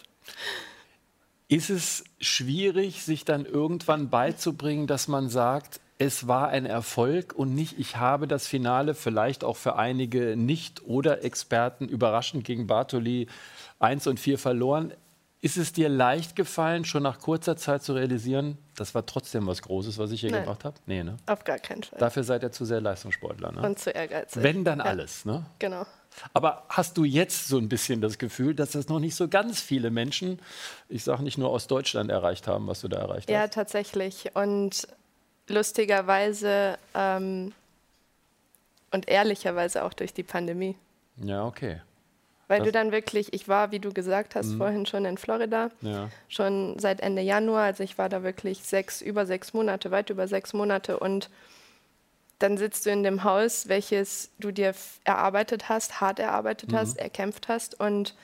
Ist 1.49 1.69
es 1.69 2.05
schwierig, 2.21 3.03
sich 3.03 3.25
dann 3.25 3.45
irgendwann 3.45 4.09
beizubringen, 4.09 4.87
dass 4.87 5.09
man 5.09 5.29
sagt, 5.29 5.81
es 5.99 6.27
war 6.27 6.49
ein 6.49 6.67
Erfolg 6.67 7.35
und 7.35 7.55
nicht, 7.55 7.79
ich 7.79 7.97
habe 7.97 8.27
das 8.27 8.47
Finale 8.47 8.95
vielleicht 8.95 9.45
auch 9.45 9.57
für 9.57 9.77
einige 9.77 10.37
Nicht- 10.37 10.85
oder 10.85 11.23
Experten 11.23 11.89
überraschend 11.89 12.45
gegen 12.45 12.67
Bartoli 12.67 13.29
1 13.79 14.07
und 14.07 14.19
4 14.19 14.39
verloren. 14.39 14.93
Ist 15.43 15.57
es 15.57 15.73
dir 15.73 15.89
leicht 15.89 16.37
gefallen, 16.37 16.85
schon 16.85 17.03
nach 17.03 17.19
kurzer 17.19 17.57
Zeit 17.57 17.83
zu 17.83 17.95
realisieren, 17.95 18.59
das 18.77 18.95
war 18.95 19.05
trotzdem 19.05 19.45
was 19.49 19.61
Großes, 19.61 19.99
was 19.99 20.13
ich 20.13 20.21
hier 20.21 20.31
Nein. 20.31 20.45
gemacht 20.45 20.65
habe? 20.65 20.77
Nee, 20.87 21.03
ne? 21.03 21.17
Auf 21.27 21.43
gar 21.43 21.59
keinen 21.59 21.83
Fall. 21.83 21.99
Dafür 21.99 22.23
seid 22.23 22.45
ihr 22.45 22.53
zu 22.53 22.65
sehr 22.65 22.81
Leistungssportler, 22.81 23.51
ne? 23.51 23.61
Und 23.61 23.77
zu 23.81 23.91
ehrgeizig. 23.91 24.41
Wenn, 24.41 24.65
dann 24.65 24.79
ja. 24.79 24.85
alles, 24.85 25.25
ne? 25.25 25.45
Genau. 25.59 25.85
Aber 26.33 26.65
hast 26.69 26.97
du 26.97 27.03
jetzt 27.03 27.49
so 27.49 27.59
ein 27.59 27.69
bisschen 27.69 28.01
das 28.01 28.19
Gefühl, 28.19 28.55
dass 28.55 28.71
das 28.71 28.89
noch 28.89 29.01
nicht 29.01 29.17
so 29.17 29.27
ganz 29.27 29.61
viele 29.61 29.91
Menschen, 29.91 30.39
ich 30.89 31.03
sage 31.03 31.25
nicht 31.25 31.39
nur 31.39 31.51
aus 31.51 31.67
Deutschland, 31.67 32.09
erreicht 32.11 32.47
haben, 32.47 32.69
was 32.69 32.81
du 32.81 32.87
da 32.87 32.99
erreicht 32.99 33.29
ja, 33.29 33.41
hast? 33.41 33.43
Ja, 33.43 33.49
tatsächlich. 33.49 34.31
Und 34.35 34.87
lustigerweise 35.49 36.79
ähm, 36.95 37.53
und 38.93 39.09
ehrlicherweise 39.09 39.83
auch 39.83 39.93
durch 39.93 40.15
die 40.15 40.23
Pandemie. 40.23 40.77
Ja, 41.17 41.45
okay. 41.45 41.81
Weil 42.53 42.59
das 42.59 42.67
du 42.67 42.73
dann 42.73 42.93
wirklich, 42.93 43.33
ich 43.33 43.49
war, 43.49 43.71
wie 43.71 43.79
du 43.79 43.95
gesagt 43.95 44.35
hast, 44.35 44.49
mhm. 44.49 44.59
vorhin 44.59 44.85
schon 44.85 45.07
in 45.07 45.17
Florida, 45.17 45.71
ja. 45.81 46.11
schon 46.29 46.79
seit 46.79 47.01
Ende 47.01 47.23
Januar, 47.23 47.63
also 47.63 47.83
ich 47.83 47.97
war 47.97 48.11
da 48.11 48.23
wirklich 48.23 48.63
sechs, 48.63 49.01
über 49.01 49.25
sechs 49.25 49.55
Monate, 49.55 49.91
weit 49.91 50.11
über 50.11 50.29
sechs 50.29 50.53
Monate 50.53 50.99
und 50.99 51.31
dann 52.41 52.59
sitzt 52.59 52.85
du 52.85 52.91
in 52.91 53.05
dem 53.05 53.25
Haus, 53.25 53.69
welches 53.69 54.33
du 54.39 54.51
dir 54.51 54.75
erarbeitet 55.05 55.71
hast, 55.71 56.03
hart 56.03 56.19
erarbeitet 56.19 56.73
mhm. 56.73 56.77
hast, 56.77 56.99
erkämpft 56.99 57.49
hast 57.49 57.81
und 57.81 58.15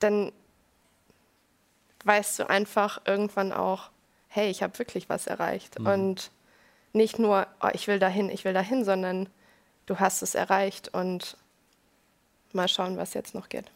dann 0.00 0.30
weißt 2.04 2.40
du 2.40 2.50
einfach 2.50 3.00
irgendwann 3.06 3.54
auch, 3.54 3.88
hey, 4.28 4.50
ich 4.50 4.62
habe 4.62 4.78
wirklich 4.78 5.08
was 5.08 5.26
erreicht. 5.26 5.78
Mhm. 5.78 5.86
Und 5.86 6.30
nicht 6.92 7.18
nur, 7.18 7.46
oh, 7.62 7.68
ich 7.72 7.88
will 7.88 7.98
dahin, 7.98 8.28
ich 8.28 8.44
will 8.44 8.52
dahin, 8.52 8.84
sondern 8.84 9.30
du 9.86 9.98
hast 9.98 10.20
es 10.20 10.34
erreicht 10.34 10.88
und 10.92 11.38
mal 12.54 12.68
schauen, 12.68 12.96
was 12.96 13.14
jetzt 13.14 13.34
noch 13.34 13.48
geht. 13.48 13.70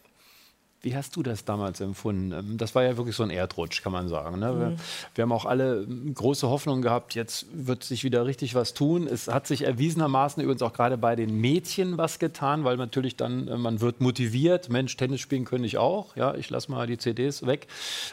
Wie 0.83 0.97
hast 0.97 1.15
du 1.15 1.23
das 1.23 1.45
damals 1.45 1.79
empfunden? 1.79 2.33
Ähm, 2.33 2.57
das 2.57 2.75
war 2.75 2.83
ja 2.83 2.97
wirklich 2.97 3.15
so 3.15 3.23
ein 3.23 3.29
Erdrutsch, 3.29 3.81
kann 3.81 3.93
man 3.93 4.09
sagen. 4.09 4.39
Ne? 4.39 4.59
Wir, 4.59 4.65
mhm. 4.67 4.75
wir, 5.15 5.21
haben 5.21 5.31
auch 5.31 5.45
alle 5.45 5.83
ähm, 5.83 6.13
große 6.13 6.49
Hoffnung 6.49 6.81
gehabt, 6.81 7.15
jetzt 7.15 7.45
wird 7.53 7.85
sich 7.85 8.03
wieder 8.03 8.25
richtig 8.25 8.53
was 8.53 8.73
tun. 8.73 9.07
Es 9.07 9.29
hat 9.29 9.47
sich 9.47 9.63
erwiesenermaßen 9.63 10.43
übrigens 10.43 10.61
auch 10.61 10.73
gerade 10.73 10.97
bei 10.97 11.15
den 11.15 11.39
Mädchen 11.39 11.97
was 11.97 12.19
getan, 12.19 12.65
weil 12.65 12.75
natürlich 12.75 13.15
dann, 13.15 13.47
äh, 13.47 13.57
man 13.57 13.79
wird 13.79 14.01
motiviert, 14.01 14.67
Mensch, 14.67 14.97
Tennis 14.97 15.21
spielen 15.21 15.45
könnte 15.45 15.65
ich 15.65 15.77
auch, 15.77 16.17
ja, 16.17 16.35
ich 16.35 16.49
lasse 16.49 16.69
mal 16.69 16.85
die 16.85 16.97
CDs 16.97 17.45
weg. 17.45 17.67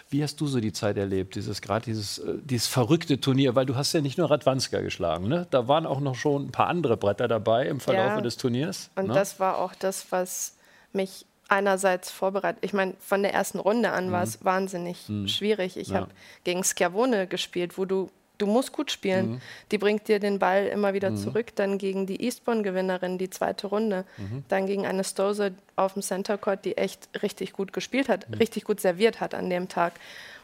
Wie 0.08 0.22
hast 0.22 0.40
du 0.40 0.46
so 0.46 0.60
die 0.60 0.72
Zeit 0.72 0.96
erlebt, 0.96 1.34
dieses 1.34 1.60
gerade 1.62 1.84
dieses, 1.84 2.18
äh, 2.18 2.34
dieses 2.44 2.68
verrückte 2.68 3.20
Turnier? 3.20 3.56
Weil 3.56 3.66
du 3.66 3.74
hast 3.74 3.92
ja 3.94 4.00
nicht 4.00 4.16
nur 4.16 4.30
Radwanska 4.30 4.80
geschlagen, 4.80 5.26
ne? 5.26 5.48
da 5.50 5.66
waren 5.66 5.86
auch 5.86 5.98
noch 5.98 6.14
schon 6.14 6.46
ein 6.46 6.52
paar 6.52 6.68
andere 6.68 6.96
Bretter 6.96 7.26
dabei 7.26 7.66
im 7.66 7.80
Verlauf 7.80 8.12
ja. 8.12 8.20
des 8.20 8.36
Turniers. 8.36 8.90
Und 8.94 9.08
ne? 9.08 9.14
das 9.14 9.40
war 9.40 9.58
auch 9.58 9.74
das, 9.74 10.06
was 10.12 10.54
mich 10.92 11.26
einerseits 11.50 12.11
vorbereitet. 12.11 12.64
Ich 12.64 12.73
meine, 12.73 12.95
von 13.00 13.23
der 13.23 13.35
ersten 13.35 13.59
Runde 13.59 13.90
an 13.92 14.09
mhm. 14.09 14.12
war 14.12 14.23
es 14.23 14.45
wahnsinnig 14.45 15.09
mhm. 15.09 15.28
schwierig. 15.28 15.76
Ich 15.76 15.88
ja. 15.88 15.97
habe 15.97 16.11
gegen 16.45 16.64
Schiavone 16.64 17.26
gespielt, 17.26 17.76
wo 17.76 17.85
du 17.85 18.11
du 18.40 18.47
musst 18.47 18.73
gut 18.73 18.90
spielen. 18.90 19.33
Mhm. 19.33 19.40
Die 19.71 19.78
bringt 19.78 20.09
dir 20.09 20.19
den 20.19 20.38
Ball 20.38 20.66
immer 20.66 20.95
wieder 20.95 21.11
mhm. 21.11 21.16
zurück. 21.16 21.54
Dann 21.57 21.78
gegen 21.78 22.07
die 22.07 22.25
Eastbourne-Gewinnerin, 22.25 23.19
die 23.19 23.30
zweite 23.30 23.66
Runde. 23.66 24.04
Mhm. 24.16 24.45
Dann 24.49 24.66
gegen 24.66 24.87
eine 24.87 25.04
Stose 25.04 25.52
auf 25.76 25.92
dem 25.92 26.02
Center 26.02 26.38
Court, 26.38 26.64
die 26.64 26.76
echt 26.76 27.09
richtig 27.23 27.52
gut 27.52 27.73
gespielt 27.73 28.09
hat, 28.09 28.28
mhm. 28.28 28.37
richtig 28.37 28.64
gut 28.64 28.80
serviert 28.80 29.21
hat 29.21 29.35
an 29.35 29.50
dem 29.50 29.69
Tag. 29.69 29.92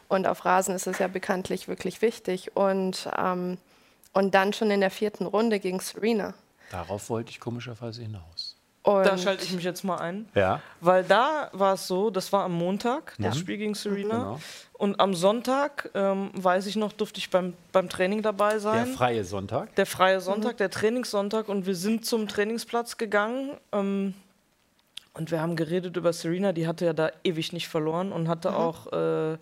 Und 0.07 0.27
auf 0.27 0.45
Rasen 0.45 0.75
ist 0.75 0.87
es 0.87 0.99
ja 0.99 1.07
bekanntlich 1.07 1.67
wirklich 1.67 2.01
wichtig. 2.01 2.55
Und, 2.55 3.09
ähm, 3.17 3.57
und 4.13 4.35
dann 4.35 4.53
schon 4.53 4.71
in 4.71 4.81
der 4.81 4.91
vierten 4.91 5.25
Runde 5.25 5.59
gegen 5.59 5.79
Serena. 5.79 6.33
Darauf 6.69 7.09
wollte 7.09 7.31
ich 7.31 7.39
komischerweise 7.39 8.03
hinaus. 8.03 8.56
Und 8.87 9.05
da 9.05 9.17
schalte 9.17 9.43
ich 9.43 9.51
mich 9.51 9.65
jetzt 9.65 9.83
mal 9.83 9.97
ein. 9.97 10.29
Ja. 10.33 10.61
Weil 10.79 11.03
da 11.03 11.49
war 11.51 11.73
es 11.73 11.87
so, 11.87 12.09
das 12.09 12.31
war 12.31 12.45
am 12.45 12.53
Montag, 12.53 13.15
das 13.19 13.35
mhm. 13.35 13.39
Spiel 13.39 13.57
gegen 13.57 13.75
Serena. 13.75 14.17
Genau. 14.17 14.39
Und 14.73 14.99
am 15.01 15.13
Sonntag, 15.13 15.89
ähm, 15.93 16.29
weiß 16.33 16.67
ich 16.67 16.77
noch, 16.77 16.93
durfte 16.93 17.19
ich 17.19 17.29
beim, 17.29 17.53
beim 17.73 17.89
Training 17.89 18.21
dabei 18.21 18.59
sein. 18.59 18.85
Der 18.85 18.93
freie 18.93 19.25
Sonntag? 19.25 19.75
Der 19.75 19.85
freie 19.85 20.21
Sonntag, 20.21 20.53
mhm. 20.53 20.57
der 20.57 20.69
Trainingssonntag. 20.69 21.49
Und 21.49 21.65
wir 21.65 21.75
sind 21.75 22.05
zum 22.05 22.29
Trainingsplatz 22.29 22.97
gegangen. 22.97 23.57
Ähm, 23.73 24.13
und 25.13 25.31
wir 25.31 25.41
haben 25.41 25.57
geredet 25.57 25.97
über 25.97 26.13
Serena. 26.13 26.53
Die 26.53 26.65
hatte 26.65 26.85
ja 26.85 26.93
da 26.93 27.11
ewig 27.25 27.51
nicht 27.51 27.67
verloren 27.67 28.13
und 28.13 28.29
hatte 28.29 28.51
mhm. 28.51 28.55
auch. 28.55 28.93
Äh, 28.93 29.37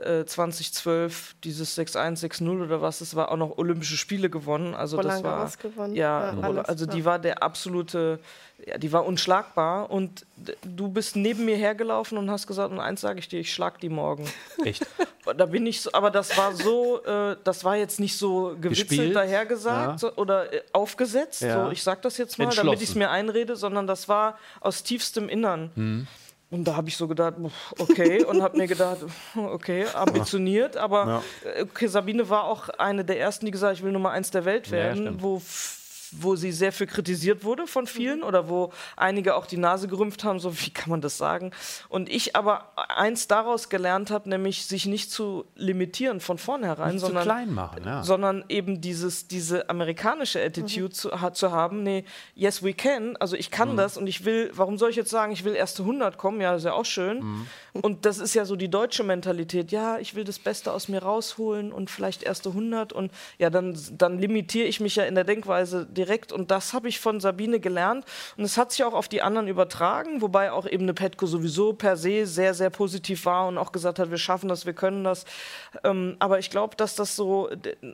2012 0.00 1.30
äh, 1.30 1.34
dieses 1.44 1.76
6-1, 1.76 2.24
6-0 2.24 2.64
oder 2.64 2.80
was 2.80 3.00
es 3.00 3.16
war, 3.16 3.30
auch 3.30 3.36
noch 3.36 3.58
Olympische 3.58 3.96
Spiele 3.96 4.30
gewonnen. 4.30 4.74
Also 4.74 4.96
Roland 4.96 5.24
das 5.24 5.58
war 5.62 5.70
gewonnen. 5.70 5.94
Ja, 5.94 6.32
ja 6.32 6.40
alles, 6.40 6.64
also 6.66 6.86
die 6.86 7.04
war 7.04 7.18
der 7.18 7.42
absolute, 7.42 8.20
ja, 8.64 8.78
die 8.78 8.92
war 8.92 9.04
unschlagbar 9.04 9.90
und 9.90 10.24
du 10.62 10.88
bist 10.88 11.16
neben 11.16 11.44
mir 11.44 11.56
hergelaufen 11.56 12.18
und 12.18 12.30
hast 12.30 12.46
gesagt, 12.46 12.70
und 12.70 12.80
eins 12.80 13.00
sage 13.00 13.18
ich 13.18 13.28
dir, 13.28 13.40
ich 13.40 13.52
schlag 13.52 13.80
die 13.80 13.88
morgen. 13.88 14.24
Echt? 14.64 14.86
da 15.36 15.46
bin 15.46 15.66
ich 15.66 15.80
so, 15.80 15.90
aber 15.92 16.10
das 16.10 16.36
war 16.36 16.54
so, 16.54 17.02
äh, 17.04 17.36
das 17.44 17.64
war 17.64 17.76
jetzt 17.76 18.00
nicht 18.00 18.16
so 18.16 18.56
gewitzelt 18.60 19.14
dahergesagt 19.14 19.92
ja. 19.92 19.98
so, 19.98 20.12
oder 20.16 20.52
äh, 20.52 20.62
aufgesetzt. 20.72 21.42
Ja. 21.42 21.66
So, 21.66 21.72
ich 21.72 21.82
sag 21.82 22.02
das 22.02 22.18
jetzt 22.18 22.38
mal, 22.38 22.54
damit 22.54 22.80
ich 22.82 22.90
es 22.90 22.94
mir 22.94 23.10
einrede, 23.10 23.56
sondern 23.56 23.86
das 23.86 24.08
war 24.08 24.38
aus 24.60 24.82
tiefstem 24.82 25.28
Innern. 25.28 25.70
Hm. 25.74 26.06
Und 26.50 26.64
da 26.64 26.76
habe 26.76 26.88
ich 26.88 26.96
so 26.96 27.06
gedacht, 27.06 27.34
okay, 27.78 28.24
und 28.24 28.42
habe 28.42 28.56
mir 28.56 28.66
gedacht, 28.66 28.98
okay, 29.36 29.84
ambitioniert, 29.92 30.78
aber 30.78 31.22
ja. 31.44 31.62
okay, 31.62 31.86
Sabine 31.86 32.28
war 32.30 32.44
auch 32.44 32.70
eine 32.70 33.04
der 33.04 33.20
ersten, 33.20 33.44
die 33.44 33.52
gesagt, 33.52 33.76
ich 33.76 33.82
will 33.82 33.92
Nummer 33.92 34.12
eins 34.12 34.30
der 34.30 34.46
Welt 34.46 34.70
werden, 34.70 35.04
ja, 35.04 35.12
wo 35.18 35.42
wo 36.12 36.36
sie 36.36 36.52
sehr 36.52 36.72
viel 36.72 36.86
kritisiert 36.86 37.44
wurde 37.44 37.66
von 37.66 37.86
vielen 37.86 38.22
oder 38.22 38.48
wo 38.48 38.72
einige 38.96 39.34
auch 39.34 39.46
die 39.46 39.56
Nase 39.56 39.88
gerümpft 39.88 40.24
haben, 40.24 40.40
so 40.40 40.58
wie 40.60 40.70
kann 40.70 40.90
man 40.90 41.00
das 41.00 41.18
sagen. 41.18 41.52
Und 41.88 42.08
ich 42.08 42.36
aber 42.36 42.72
eins 42.76 43.28
daraus 43.28 43.68
gelernt 43.68 44.10
habe, 44.10 44.28
nämlich 44.28 44.66
sich 44.66 44.86
nicht 44.86 45.10
zu 45.10 45.44
limitieren 45.54 46.20
von 46.20 46.38
vornherein, 46.38 46.94
nicht 46.94 47.00
sondern, 47.00 47.22
zu 47.22 47.28
klein 47.28 47.52
machen, 47.52 47.82
ja. 47.84 48.02
sondern 48.02 48.44
eben 48.48 48.80
dieses, 48.80 49.28
diese 49.28 49.68
amerikanische 49.70 50.42
Attitude 50.42 50.88
mhm. 50.88 50.92
zu, 50.92 51.10
zu 51.32 51.52
haben, 51.52 51.82
nee, 51.82 52.04
yes 52.34 52.62
we 52.62 52.72
can, 52.72 53.16
also 53.16 53.36
ich 53.36 53.50
kann 53.50 53.72
mhm. 53.72 53.76
das 53.76 53.96
und 53.96 54.06
ich 54.06 54.24
will, 54.24 54.50
warum 54.54 54.78
soll 54.78 54.90
ich 54.90 54.96
jetzt 54.96 55.10
sagen, 55.10 55.32
ich 55.32 55.44
will 55.44 55.54
erste 55.54 55.82
100 55.82 56.18
kommen, 56.18 56.40
ja, 56.40 56.54
ist 56.54 56.64
ja 56.64 56.72
auch 56.72 56.84
schön. 56.84 57.20
Mhm. 57.20 57.46
Und 57.72 58.04
das 58.06 58.18
ist 58.18 58.34
ja 58.34 58.44
so 58.44 58.56
die 58.56 58.68
deutsche 58.68 59.04
Mentalität, 59.04 59.70
ja, 59.70 59.98
ich 59.98 60.14
will 60.14 60.24
das 60.24 60.38
Beste 60.38 60.72
aus 60.72 60.88
mir 60.88 61.02
rausholen 61.02 61.72
und 61.72 61.90
vielleicht 61.90 62.22
erste 62.22 62.50
100 62.50 62.92
und 62.92 63.12
ja, 63.38 63.50
dann, 63.50 63.78
dann 63.92 64.18
limitiere 64.18 64.66
ich 64.66 64.80
mich 64.80 64.96
ja 64.96 65.04
in 65.04 65.14
der 65.14 65.24
Denkweise 65.24 65.86
direkt 65.98 66.32
und 66.32 66.50
das 66.50 66.72
habe 66.72 66.88
ich 66.88 67.00
von 67.00 67.20
Sabine 67.20 67.60
gelernt 67.60 68.06
und 68.36 68.44
es 68.44 68.56
hat 68.56 68.72
sich 68.72 68.84
auch 68.84 68.94
auf 68.94 69.08
die 69.08 69.20
anderen 69.20 69.48
übertragen, 69.48 70.22
wobei 70.22 70.52
auch 70.52 70.66
eben 70.66 70.84
eine 70.84 70.94
Petko 70.94 71.26
sowieso 71.26 71.72
per 71.74 71.96
se 71.96 72.24
sehr, 72.24 72.54
sehr 72.54 72.70
positiv 72.70 73.26
war 73.26 73.48
und 73.48 73.58
auch 73.58 73.72
gesagt 73.72 73.98
hat, 73.98 74.10
wir 74.10 74.18
schaffen 74.18 74.48
das, 74.48 74.64
wir 74.64 74.72
können 74.72 75.04
das. 75.04 75.26
Ähm, 75.84 76.16
aber 76.20 76.38
ich 76.38 76.50
glaube, 76.50 76.76
dass 76.76 76.94
das 76.94 77.16
so, 77.16 77.50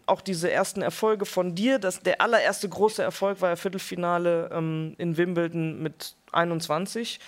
auch 0.07 0.21
diese 0.21 0.51
ersten 0.51 0.83
Erfolge 0.83 1.25
von 1.25 1.55
dir, 1.55 1.79
dass 1.79 2.01
der 2.01 2.21
allererste 2.21 2.69
große 2.69 3.03
Erfolg 3.03 3.41
war 3.41 3.51
ja 3.51 3.57
Viertelfinale 3.57 4.51
ähm, 4.53 4.95
in 4.99 5.17
Wimbledon 5.17 5.83
mit 5.83 6.15
21. 6.33 7.19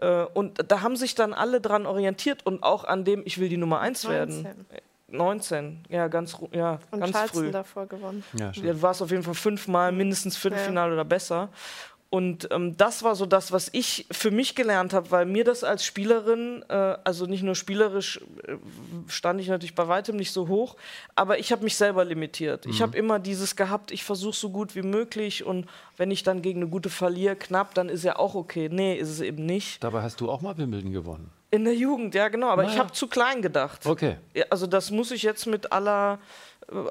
Äh, 0.00 0.24
und 0.34 0.70
da 0.70 0.80
haben 0.80 0.96
sich 0.96 1.14
dann 1.14 1.34
alle 1.34 1.60
dran 1.60 1.86
orientiert 1.86 2.46
und 2.46 2.62
auch 2.62 2.84
an 2.84 3.04
dem, 3.04 3.22
ich 3.24 3.38
will 3.38 3.48
die 3.48 3.56
Nummer 3.56 3.80
1 3.80 4.08
werden. 4.08 4.66
19, 5.12 5.84
ja, 5.88 6.08
ganz, 6.08 6.36
ja, 6.52 6.78
und 6.90 7.00
ganz 7.00 7.12
Charleston 7.12 7.44
früh. 7.44 7.50
davor 7.50 7.86
gewonnen. 7.86 8.24
Ja, 8.38 8.50
ja, 8.52 8.82
war 8.82 8.92
es 8.92 9.02
auf 9.02 9.10
jeden 9.10 9.22
Fall 9.22 9.34
fünfmal, 9.34 9.92
mindestens 9.92 10.36
Viertelfinale 10.36 10.90
ja. 10.90 10.94
oder 10.94 11.04
besser. 11.04 11.48
Und 12.12 12.46
ähm, 12.50 12.76
das 12.76 13.02
war 13.02 13.14
so 13.14 13.24
das, 13.24 13.52
was 13.52 13.70
ich 13.72 14.04
für 14.10 14.30
mich 14.30 14.54
gelernt 14.54 14.92
habe, 14.92 15.10
weil 15.10 15.24
mir 15.24 15.44
das 15.44 15.64
als 15.64 15.82
Spielerin, 15.82 16.62
äh, 16.68 16.74
also 16.74 17.24
nicht 17.24 17.42
nur 17.42 17.54
spielerisch, 17.54 18.20
äh, 18.46 18.56
stand 19.08 19.40
ich 19.40 19.48
natürlich 19.48 19.74
bei 19.74 19.88
weitem 19.88 20.16
nicht 20.16 20.30
so 20.30 20.46
hoch, 20.46 20.76
aber 21.14 21.38
ich 21.38 21.52
habe 21.52 21.64
mich 21.64 21.74
selber 21.74 22.04
limitiert. 22.04 22.66
Mhm. 22.66 22.70
Ich 22.70 22.82
habe 22.82 22.98
immer 22.98 23.18
dieses 23.18 23.56
gehabt, 23.56 23.92
ich 23.92 24.04
versuche 24.04 24.36
so 24.36 24.50
gut 24.50 24.74
wie 24.74 24.82
möglich 24.82 25.42
und 25.44 25.66
wenn 25.96 26.10
ich 26.10 26.22
dann 26.22 26.42
gegen 26.42 26.60
eine 26.60 26.68
gute 26.68 26.90
verliere, 26.90 27.34
knapp, 27.34 27.72
dann 27.72 27.88
ist 27.88 28.04
ja 28.04 28.16
auch 28.16 28.34
okay. 28.34 28.68
Nee, 28.70 28.94
ist 28.94 29.08
es 29.08 29.22
eben 29.22 29.46
nicht. 29.46 29.82
Dabei 29.82 30.02
hast 30.02 30.20
du 30.20 30.30
auch 30.30 30.42
mal 30.42 30.58
Wimbledon 30.58 30.92
gewonnen. 30.92 31.30
In 31.52 31.64
der 31.64 31.74
Jugend, 31.74 32.14
ja 32.14 32.28
genau, 32.28 32.48
aber 32.48 32.62
naja. 32.62 32.74
ich 32.74 32.80
habe 32.80 32.92
zu 32.92 33.08
klein 33.08 33.42
gedacht. 33.42 33.84
Okay. 33.84 34.16
Ja, 34.32 34.46
also 34.48 34.66
das 34.66 34.90
muss 34.90 35.10
ich 35.10 35.22
jetzt 35.22 35.46
mit 35.46 35.70
aller 35.70 36.18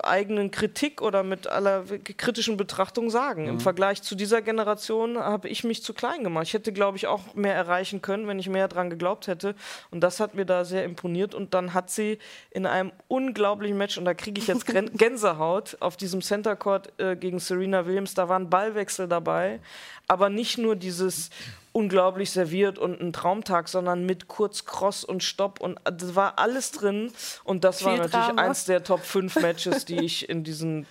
eigenen 0.04 0.52
Kritik 0.52 1.02
oder 1.02 1.24
mit 1.24 1.48
aller 1.48 1.84
kritischen 2.18 2.58
Betrachtung 2.58 3.10
sagen. 3.10 3.44
Mhm. 3.44 3.50
Im 3.50 3.60
Vergleich 3.60 4.02
zu 4.02 4.16
dieser 4.16 4.42
Generation 4.42 5.18
habe 5.18 5.50
ich 5.50 5.64
mich 5.64 5.84
zu 5.84 5.94
klein 5.94 6.24
gemacht. 6.24 6.48
Ich 6.48 6.54
hätte, 6.54 6.74
glaube 6.74 6.98
ich, 6.98 7.08
auch 7.08 7.34
mehr 7.34 7.56
erreichen 7.56 8.02
können, 8.02 8.28
wenn 8.28 8.40
ich 8.40 8.50
mehr 8.50 8.68
daran 8.68 8.90
geglaubt 8.90 9.28
hätte. 9.28 9.56
Und 9.92 10.02
das 10.02 10.20
hat 10.20 10.36
mir 10.36 10.46
da 10.46 10.66
sehr 10.66 10.84
imponiert. 10.84 11.36
Und 11.36 11.54
dann 11.54 11.74
hat 11.74 11.90
sie 11.90 12.20
in 12.52 12.66
einem 12.66 12.92
unglaublichen 13.08 13.78
Match, 13.78 13.98
und 13.98 14.06
da 14.06 14.14
kriege 14.14 14.40
ich 14.40 14.48
jetzt 14.48 14.66
Gänsehaut, 14.98 15.78
auf 15.80 15.98
diesem 15.98 16.22
Center 16.22 16.56
Court 16.56 16.92
äh, 17.00 17.16
gegen 17.16 17.40
Serena 17.40 17.86
Williams, 17.86 18.14
da 18.14 18.30
waren 18.30 18.50
Ballwechsel 18.50 19.08
dabei. 19.08 19.60
Aber 20.08 20.30
nicht 20.30 20.58
nur 20.58 20.76
dieses 20.76 21.30
unglaublich 21.74 22.32
serviert 22.32 22.78
und 22.78 23.00
ein 23.00 23.14
Traumtag, 23.14 23.70
sondern 23.70 24.06
mit 24.06 24.28
kurz 24.28 24.66
Cross 24.66 25.04
und 25.04 25.24
Stopp 25.24 25.62
und 25.62 25.78
äh, 25.86 25.94
das 25.94 26.16
war 26.16 26.38
alles 26.38 26.72
drin 26.72 27.12
und 27.44 27.64
das 27.64 27.78
Viel 27.78 27.88
war 27.88 27.98
natürlich 27.98 28.26
Drama. 28.26 28.42
eins 28.42 28.66
der 28.66 28.84
Top 28.84 29.02
5 29.02 29.36
Matches, 29.42 29.71
die 29.86 30.00
ich 30.00 30.30
in 30.30 30.44
diesen 30.44 30.86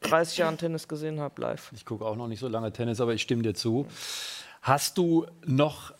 30 0.00 0.38
Jahren 0.38 0.58
Tennis 0.58 0.88
gesehen 0.88 1.20
habe 1.20 1.40
live. 1.40 1.70
Ich 1.74 1.84
gucke 1.84 2.04
auch 2.04 2.16
noch 2.16 2.28
nicht 2.28 2.40
so 2.40 2.48
lange 2.48 2.72
Tennis, 2.72 3.00
aber 3.00 3.14
ich 3.14 3.22
stimme 3.22 3.42
dir 3.42 3.54
zu. 3.54 3.86
Hast 4.62 4.98
du 4.98 5.26
noch 5.44 5.92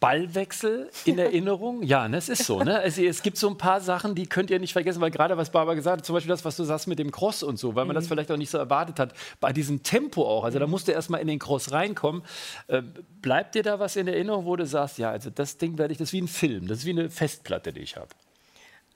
Ballwechsel 0.00 0.90
in 1.04 1.18
Erinnerung? 1.20 1.82
Ja, 1.82 2.08
ne, 2.08 2.16
es 2.16 2.28
ist 2.28 2.44
so. 2.44 2.62
Ne? 2.62 2.78
Also, 2.78 3.02
es 3.02 3.22
gibt 3.22 3.36
so 3.36 3.48
ein 3.48 3.58
paar 3.58 3.80
Sachen, 3.80 4.14
die 4.14 4.26
könnt 4.26 4.50
ihr 4.50 4.58
nicht 4.58 4.72
vergessen, 4.72 5.00
weil 5.00 5.10
gerade 5.10 5.36
was 5.36 5.50
Barbara 5.50 5.74
gesagt 5.74 5.98
hat, 5.98 6.06
zum 6.06 6.14
Beispiel 6.14 6.30
das, 6.30 6.44
was 6.44 6.56
du 6.56 6.64
sagst 6.64 6.88
mit 6.88 6.98
dem 6.98 7.10
Cross 7.10 7.42
und 7.42 7.58
so, 7.58 7.74
weil 7.74 7.84
man 7.84 7.94
mhm. 7.94 8.00
das 8.00 8.08
vielleicht 8.08 8.30
auch 8.30 8.36
nicht 8.36 8.50
so 8.50 8.58
erwartet 8.58 8.98
hat, 8.98 9.14
bei 9.40 9.52
diesem 9.52 9.82
Tempo 9.82 10.26
auch. 10.26 10.44
Also 10.44 10.58
da 10.58 10.66
musst 10.66 10.88
du 10.88 10.92
erstmal 10.92 11.20
in 11.20 11.28
den 11.28 11.38
Cross 11.38 11.72
reinkommen. 11.72 12.22
Äh, 12.68 12.82
bleibt 13.20 13.54
dir 13.54 13.62
da 13.62 13.78
was 13.78 13.96
in 13.96 14.08
Erinnerung, 14.08 14.44
wo 14.44 14.56
du 14.56 14.66
sagst, 14.66 14.98
ja, 14.98 15.10
also 15.10 15.30
das 15.30 15.58
Ding 15.58 15.78
werde 15.78 15.92
ich, 15.92 15.98
das 15.98 16.08
ist 16.08 16.12
wie 16.12 16.22
ein 16.22 16.28
Film, 16.28 16.66
das 16.68 16.78
ist 16.78 16.86
wie 16.86 16.90
eine 16.90 17.10
Festplatte, 17.10 17.72
die 17.72 17.80
ich 17.80 17.96
habe? 17.96 18.08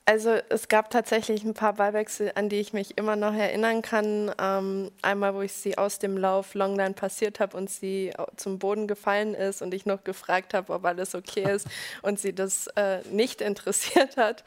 Also 0.08 0.38
es 0.50 0.68
gab 0.68 0.90
tatsächlich 0.90 1.42
ein 1.42 1.52
paar 1.52 1.72
Ballwechsel, 1.72 2.30
an 2.36 2.48
die 2.48 2.60
ich 2.60 2.72
mich 2.72 2.96
immer 2.96 3.16
noch 3.16 3.34
erinnern 3.34 3.82
kann. 3.82 4.30
Ähm, 4.40 4.92
einmal, 5.02 5.34
wo 5.34 5.42
ich 5.42 5.52
sie 5.52 5.76
aus 5.78 5.98
dem 5.98 6.16
Lauf 6.16 6.54
Longline 6.54 6.94
passiert 6.94 7.40
habe 7.40 7.56
und 7.56 7.68
sie 7.68 8.12
zum 8.36 8.60
Boden 8.60 8.86
gefallen 8.86 9.34
ist 9.34 9.62
und 9.62 9.74
ich 9.74 9.84
noch 9.84 10.04
gefragt 10.04 10.54
habe, 10.54 10.72
ob 10.72 10.84
alles 10.84 11.16
okay 11.16 11.52
ist 11.52 11.66
und 12.02 12.20
sie 12.20 12.32
das 12.32 12.68
äh, 12.76 13.00
nicht 13.10 13.40
interessiert 13.40 14.16
hat. 14.16 14.44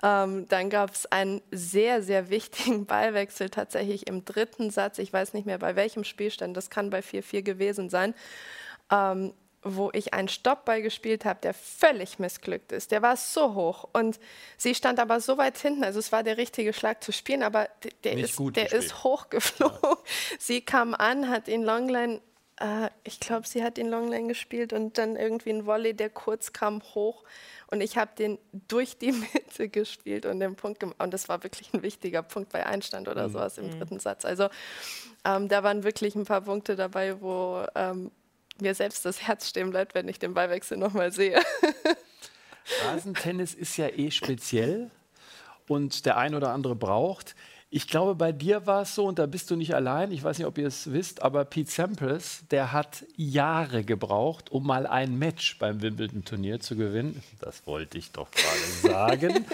Ähm, 0.00 0.46
dann 0.48 0.70
gab 0.70 0.94
es 0.94 1.06
einen 1.06 1.42
sehr, 1.50 2.04
sehr 2.04 2.30
wichtigen 2.30 2.86
Ballwechsel 2.86 3.50
tatsächlich 3.50 4.06
im 4.06 4.24
dritten 4.24 4.70
Satz. 4.70 4.98
Ich 4.98 5.12
weiß 5.12 5.34
nicht 5.34 5.44
mehr 5.44 5.58
bei 5.58 5.74
welchem 5.74 6.04
Spielstand, 6.04 6.56
das 6.56 6.70
kann 6.70 6.88
bei 6.88 7.00
4-4 7.00 7.42
gewesen 7.42 7.90
sein. 7.90 8.14
Ähm, 8.92 9.32
wo 9.62 9.90
ich 9.92 10.14
einen 10.14 10.28
Stoppball 10.28 10.80
gespielt 10.80 11.24
habe, 11.24 11.40
der 11.42 11.52
völlig 11.52 12.18
missglückt 12.18 12.72
ist. 12.72 12.92
Der 12.92 13.02
war 13.02 13.16
so 13.16 13.54
hoch 13.54 13.88
und 13.92 14.18
sie 14.56 14.74
stand 14.74 14.98
aber 14.98 15.20
so 15.20 15.36
weit 15.36 15.58
hinten, 15.58 15.84
also 15.84 15.98
es 15.98 16.12
war 16.12 16.22
der 16.22 16.38
richtige 16.38 16.72
Schlag 16.72 17.04
zu 17.04 17.12
spielen, 17.12 17.42
aber 17.42 17.68
der, 18.04 18.14
ist, 18.14 18.38
der 18.38 18.72
ist 18.72 19.04
hochgeflogen. 19.04 19.78
Ja. 19.82 19.96
Sie 20.38 20.62
kam 20.62 20.94
an, 20.94 21.28
hat 21.28 21.48
ihn 21.48 21.62
Longline 21.62 22.20
Äh, 22.60 22.90
ich 23.04 23.20
glaube, 23.20 23.46
sie 23.46 23.62
hat 23.64 23.76
den 23.76 23.88
Longline 23.88 24.28
gespielt 24.28 24.72
und 24.72 24.98
dann 24.98 25.16
irgendwie 25.16 25.50
ein 25.50 25.66
Volley, 25.66 25.94
der 25.94 26.10
kurz 26.10 26.52
kam, 26.52 26.82
hoch. 26.94 27.24
Und 27.68 27.80
ich 27.80 27.96
habe 27.96 28.10
den 28.18 28.38
durch 28.52 28.98
die 28.98 29.12
Mitte 29.34 29.68
gespielt 29.68 30.26
und 30.26 30.40
den 30.40 30.56
Punkt 30.56 30.80
gemacht. 30.80 31.00
Und 31.00 31.12
das 31.14 31.28
war 31.28 31.42
wirklich 31.42 31.72
ein 31.72 31.82
wichtiger 31.82 32.22
Punkt 32.22 32.52
bei 32.52 32.66
Einstand 32.66 33.08
oder 33.08 33.28
mhm. 33.28 33.32
sowas 33.32 33.58
im 33.58 33.66
mhm. 33.66 33.78
dritten 33.78 34.00
Satz. 34.00 34.24
Also 34.24 34.48
ähm, 35.24 35.48
da 35.48 35.62
waren 35.62 35.84
wirklich 35.84 36.14
ein 36.14 36.24
paar 36.24 36.42
Punkte 36.42 36.76
dabei, 36.76 37.20
wo 37.20 37.64
ähm, 37.74 38.10
mir 38.60 38.74
selbst 38.74 39.04
das 39.04 39.22
Herz 39.22 39.48
stehen 39.48 39.70
bleibt, 39.70 39.94
wenn 39.94 40.08
ich 40.08 40.18
den 40.18 40.34
Ballwechsel 40.34 40.76
nochmal 40.76 41.12
sehe. 41.12 41.40
Rasentennis 42.84 43.54
ist 43.54 43.76
ja 43.76 43.88
eh 43.88 44.10
speziell 44.10 44.90
und 45.66 46.06
der 46.06 46.16
ein 46.16 46.34
oder 46.34 46.50
andere 46.52 46.74
braucht. 46.74 47.34
Ich 47.72 47.86
glaube, 47.86 48.16
bei 48.16 48.32
dir 48.32 48.66
war 48.66 48.82
es 48.82 48.96
so, 48.96 49.06
und 49.06 49.20
da 49.20 49.26
bist 49.26 49.48
du 49.48 49.54
nicht 49.54 49.76
allein, 49.76 50.10
ich 50.10 50.24
weiß 50.24 50.38
nicht, 50.38 50.46
ob 50.48 50.58
ihr 50.58 50.66
es 50.66 50.90
wisst, 50.90 51.22
aber 51.22 51.44
Pete 51.44 51.70
Sampras, 51.70 52.42
der 52.50 52.72
hat 52.72 53.04
Jahre 53.14 53.84
gebraucht, 53.84 54.50
um 54.50 54.66
mal 54.66 54.88
ein 54.88 55.16
Match 55.20 55.56
beim 55.60 55.80
Wimbledon-Turnier 55.80 56.58
zu 56.58 56.74
gewinnen. 56.74 57.22
Das 57.40 57.64
wollte 57.68 57.96
ich 57.96 58.10
doch 58.10 58.28
gerade 58.32 58.58
sagen. 58.82 59.46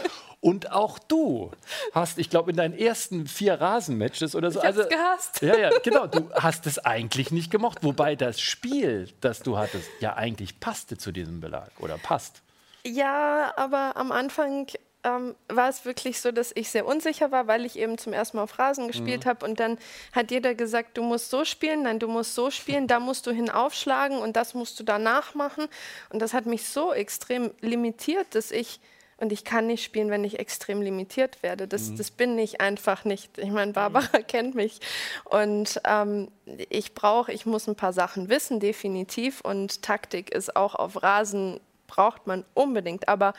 Und 0.46 0.70
auch 0.70 1.00
du 1.00 1.50
hast, 1.90 2.18
ich 2.18 2.30
glaube, 2.30 2.52
in 2.52 2.56
deinen 2.56 2.78
ersten 2.78 3.26
vier 3.26 3.60
Rasenmatches 3.60 4.36
oder 4.36 4.52
so. 4.52 4.60
Ich 4.60 4.64
also, 4.64 4.84
gehasst. 4.88 5.42
Ja, 5.42 5.58
ja, 5.58 5.70
genau. 5.82 6.06
Du 6.06 6.30
hast 6.34 6.68
es 6.68 6.78
eigentlich 6.78 7.32
nicht 7.32 7.50
gemocht. 7.50 7.78
Wobei 7.82 8.14
das 8.14 8.40
Spiel, 8.40 9.08
das 9.20 9.40
du 9.40 9.58
hattest, 9.58 9.88
ja 9.98 10.14
eigentlich 10.14 10.60
passte 10.60 10.98
zu 10.98 11.10
diesem 11.10 11.40
Belag 11.40 11.72
oder 11.80 11.98
passt. 11.98 12.42
Ja, 12.84 13.54
aber 13.56 13.96
am 13.96 14.12
Anfang 14.12 14.68
ähm, 15.02 15.34
war 15.48 15.68
es 15.68 15.84
wirklich 15.84 16.20
so, 16.20 16.30
dass 16.30 16.52
ich 16.54 16.70
sehr 16.70 16.86
unsicher 16.86 17.32
war, 17.32 17.48
weil 17.48 17.64
ich 17.64 17.76
eben 17.76 17.98
zum 17.98 18.12
ersten 18.12 18.36
Mal 18.36 18.44
auf 18.44 18.56
Rasen 18.56 18.86
gespielt 18.86 19.24
mhm. 19.24 19.28
habe. 19.28 19.44
Und 19.44 19.58
dann 19.58 19.78
hat 20.12 20.30
jeder 20.30 20.54
gesagt, 20.54 20.96
du 20.96 21.02
musst 21.02 21.28
so 21.28 21.44
spielen, 21.44 21.82
nein, 21.82 21.98
du 21.98 22.06
musst 22.06 22.36
so 22.36 22.52
spielen, 22.52 22.86
da 22.86 23.00
musst 23.00 23.26
du 23.26 23.32
hinaufschlagen 23.32 24.18
und 24.18 24.36
das 24.36 24.54
musst 24.54 24.78
du 24.78 24.84
danach 24.84 25.34
machen. 25.34 25.66
Und 26.10 26.22
das 26.22 26.32
hat 26.32 26.46
mich 26.46 26.68
so 26.68 26.92
extrem 26.92 27.50
limitiert, 27.60 28.36
dass 28.36 28.52
ich 28.52 28.78
und 29.18 29.32
ich 29.32 29.44
kann 29.44 29.66
nicht 29.66 29.82
spielen, 29.82 30.10
wenn 30.10 30.24
ich 30.24 30.38
extrem 30.38 30.82
limitiert 30.82 31.42
werde. 31.42 31.66
Das, 31.66 31.88
mhm. 31.88 31.96
das 31.96 32.10
bin 32.10 32.38
ich 32.38 32.60
einfach 32.60 33.04
nicht. 33.04 33.38
Ich 33.38 33.50
meine, 33.50 33.72
Barbara 33.72 34.18
mhm. 34.18 34.26
kennt 34.28 34.54
mich. 34.54 34.80
Und 35.24 35.80
ähm, 35.84 36.30
ich 36.68 36.94
brauche, 36.94 37.32
ich 37.32 37.46
muss 37.46 37.66
ein 37.66 37.76
paar 37.76 37.94
Sachen 37.94 38.28
wissen, 38.28 38.60
definitiv. 38.60 39.40
Und 39.40 39.82
Taktik 39.82 40.30
ist 40.30 40.54
auch 40.54 40.74
auf 40.74 41.02
Rasen, 41.02 41.60
braucht 41.86 42.26
man 42.26 42.44
unbedingt. 42.52 43.08
Aber 43.08 43.32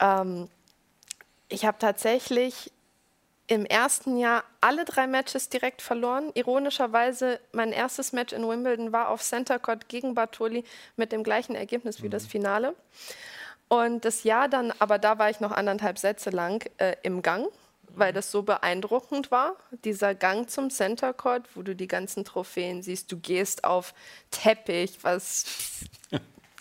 ähm, 0.00 0.48
ich 1.48 1.66
habe 1.66 1.78
tatsächlich 1.78 2.72
im 3.48 3.64
ersten 3.66 4.16
Jahr 4.16 4.44
alle 4.60 4.86
drei 4.86 5.06
Matches 5.06 5.50
direkt 5.50 5.82
verloren. 5.82 6.30
Ironischerweise, 6.34 7.38
mein 7.52 7.70
erstes 7.70 8.12
Match 8.12 8.32
in 8.32 8.48
Wimbledon 8.48 8.92
war 8.92 9.10
auf 9.10 9.22
Center 9.22 9.58
Court 9.58 9.88
gegen 9.88 10.14
Bartoli 10.14 10.64
mit 10.96 11.12
dem 11.12 11.22
gleichen 11.22 11.54
Ergebnis 11.54 12.02
wie 12.02 12.06
mhm. 12.06 12.12
das 12.12 12.26
Finale. 12.26 12.74
Und 13.68 14.04
das 14.04 14.22
Jahr 14.22 14.48
dann, 14.48 14.72
aber 14.78 14.98
da 14.98 15.18
war 15.18 15.30
ich 15.30 15.40
noch 15.40 15.52
anderthalb 15.52 15.98
Sätze 15.98 16.30
lang 16.30 16.64
äh, 16.78 16.96
im 17.02 17.22
Gang, 17.22 17.48
weil 17.88 18.12
das 18.12 18.30
so 18.30 18.42
beeindruckend 18.42 19.30
war. 19.30 19.56
Dieser 19.84 20.14
Gang 20.14 20.48
zum 20.48 20.70
Center 20.70 21.12
Court, 21.12 21.44
wo 21.54 21.62
du 21.62 21.74
die 21.74 21.88
ganzen 21.88 22.24
Trophäen 22.24 22.82
siehst, 22.82 23.10
du 23.10 23.18
gehst 23.18 23.64
auf 23.64 23.94
Teppich, 24.30 24.98
was 25.02 25.44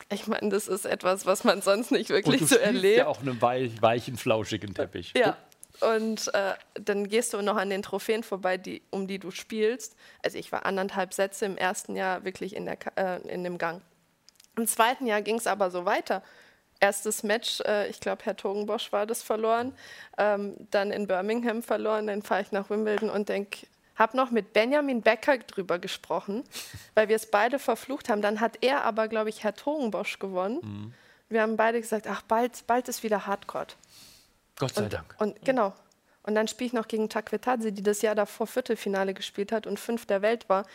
Ich 0.10 0.28
meine, 0.28 0.50
das 0.50 0.68
ist 0.68 0.86
etwas, 0.86 1.26
was 1.26 1.44
man 1.44 1.62
sonst 1.62 1.92
nicht 1.92 2.10
wirklich 2.10 2.42
und 2.42 2.52
du 2.52 2.56
so 2.56 2.60
erlebt. 2.60 2.98
ja 2.98 3.08
auch 3.08 3.22
einen 3.22 3.42
weichen, 3.42 4.18
flauschigen 4.18 4.74
Teppich. 4.74 5.14
Ja. 5.18 5.36
Und 5.82 6.34
äh, 6.34 6.54
dann 6.76 7.10
gehst 7.10 7.34
du 7.34 7.42
noch 7.42 7.58
an 7.58 7.70
den 7.70 7.82
Trophäen 7.82 8.24
vorbei, 8.24 8.58
die, 8.58 8.82
um 8.92 9.08
die 9.08 9.20
du 9.20 9.32
spielst. 9.32 9.96
Also 10.24 10.38
ich 10.38 10.52
war 10.52 10.66
anderthalb 10.66 11.14
Sätze 11.14 11.46
im 11.46 11.58
ersten 11.58 11.96
Jahr 11.96 12.24
wirklich 12.24 12.56
in, 12.56 12.66
der, 12.66 12.78
äh, 12.96 13.28
in 13.28 13.44
dem 13.44 13.58
Gang. 13.58 13.82
Im 14.56 14.68
zweiten 14.68 15.06
Jahr 15.06 15.22
ging 15.22 15.38
es 15.38 15.48
aber 15.48 15.72
so 15.72 15.86
weiter. 15.86 16.24
Erstes 16.79 17.24
Match, 17.24 17.62
äh, 17.62 17.88
ich 17.88 18.00
glaube, 18.00 18.25
Herr 18.25 18.36
Togenbosch 18.36 18.91
war 18.91 19.05
das 19.05 19.24
verloren. 19.24 19.74
Ähm, 20.17 20.55
dann 20.72 20.91
in 20.91 21.08
Birmingham 21.08 21.63
verloren. 21.63 22.08
Dann 22.08 22.21
fahre 22.21 22.41
ich 22.41 22.52
nach 22.52 22.69
Wimbledon 22.69 23.10
und 23.10 23.30
denke, 23.30 23.67
habe 23.95 24.17
noch 24.17 24.32
mit 24.32 24.54
Benjamin 24.54 25.02
Becker 25.02 25.38
drüber 25.38 25.80
gesprochen, 25.80 26.43
weil 26.93 27.08
wir 27.08 27.15
es 27.15 27.32
beide 27.32 27.60
verflucht 27.60 28.10
haben. 28.10 28.21
Dann 28.21 28.41
hat 28.41 28.58
er 28.62 28.84
aber, 28.84 29.08
glaube 29.08 29.30
ich, 29.30 29.43
Herr 29.43 29.56
Togenbosch 29.56 30.19
gewonnen. 30.19 30.60
Mhm. 30.62 30.93
Wir 31.30 31.41
haben 31.41 31.58
beide 31.58 31.82
gesagt, 31.82 32.08
ach, 32.08 32.21
bald, 32.23 32.67
bald 32.67 32.88
ist 32.88 33.04
wieder 33.04 33.26
Hardcore. 33.26 33.67
Gott 34.58 34.76
sei 34.76 34.84
und, 34.84 34.93
Dank. 34.93 35.15
Und 35.17 35.43
genau. 35.43 35.73
Und 36.23 36.36
dann 36.36 36.47
spiele 36.47 36.67
ich 36.67 36.73
noch 36.73 36.88
gegen 36.88 37.10
Takwetadze, 37.10 37.71
die 37.71 37.84
das 37.84 38.02
Jahr 38.02 38.15
davor 38.15 38.47
Viertelfinale 38.47 39.13
gespielt 39.13 39.52
hat 39.52 39.67
und 39.67 39.80
fünf 39.80 40.06
der 40.06 40.21
Welt 40.21 40.50
war. 40.50 40.65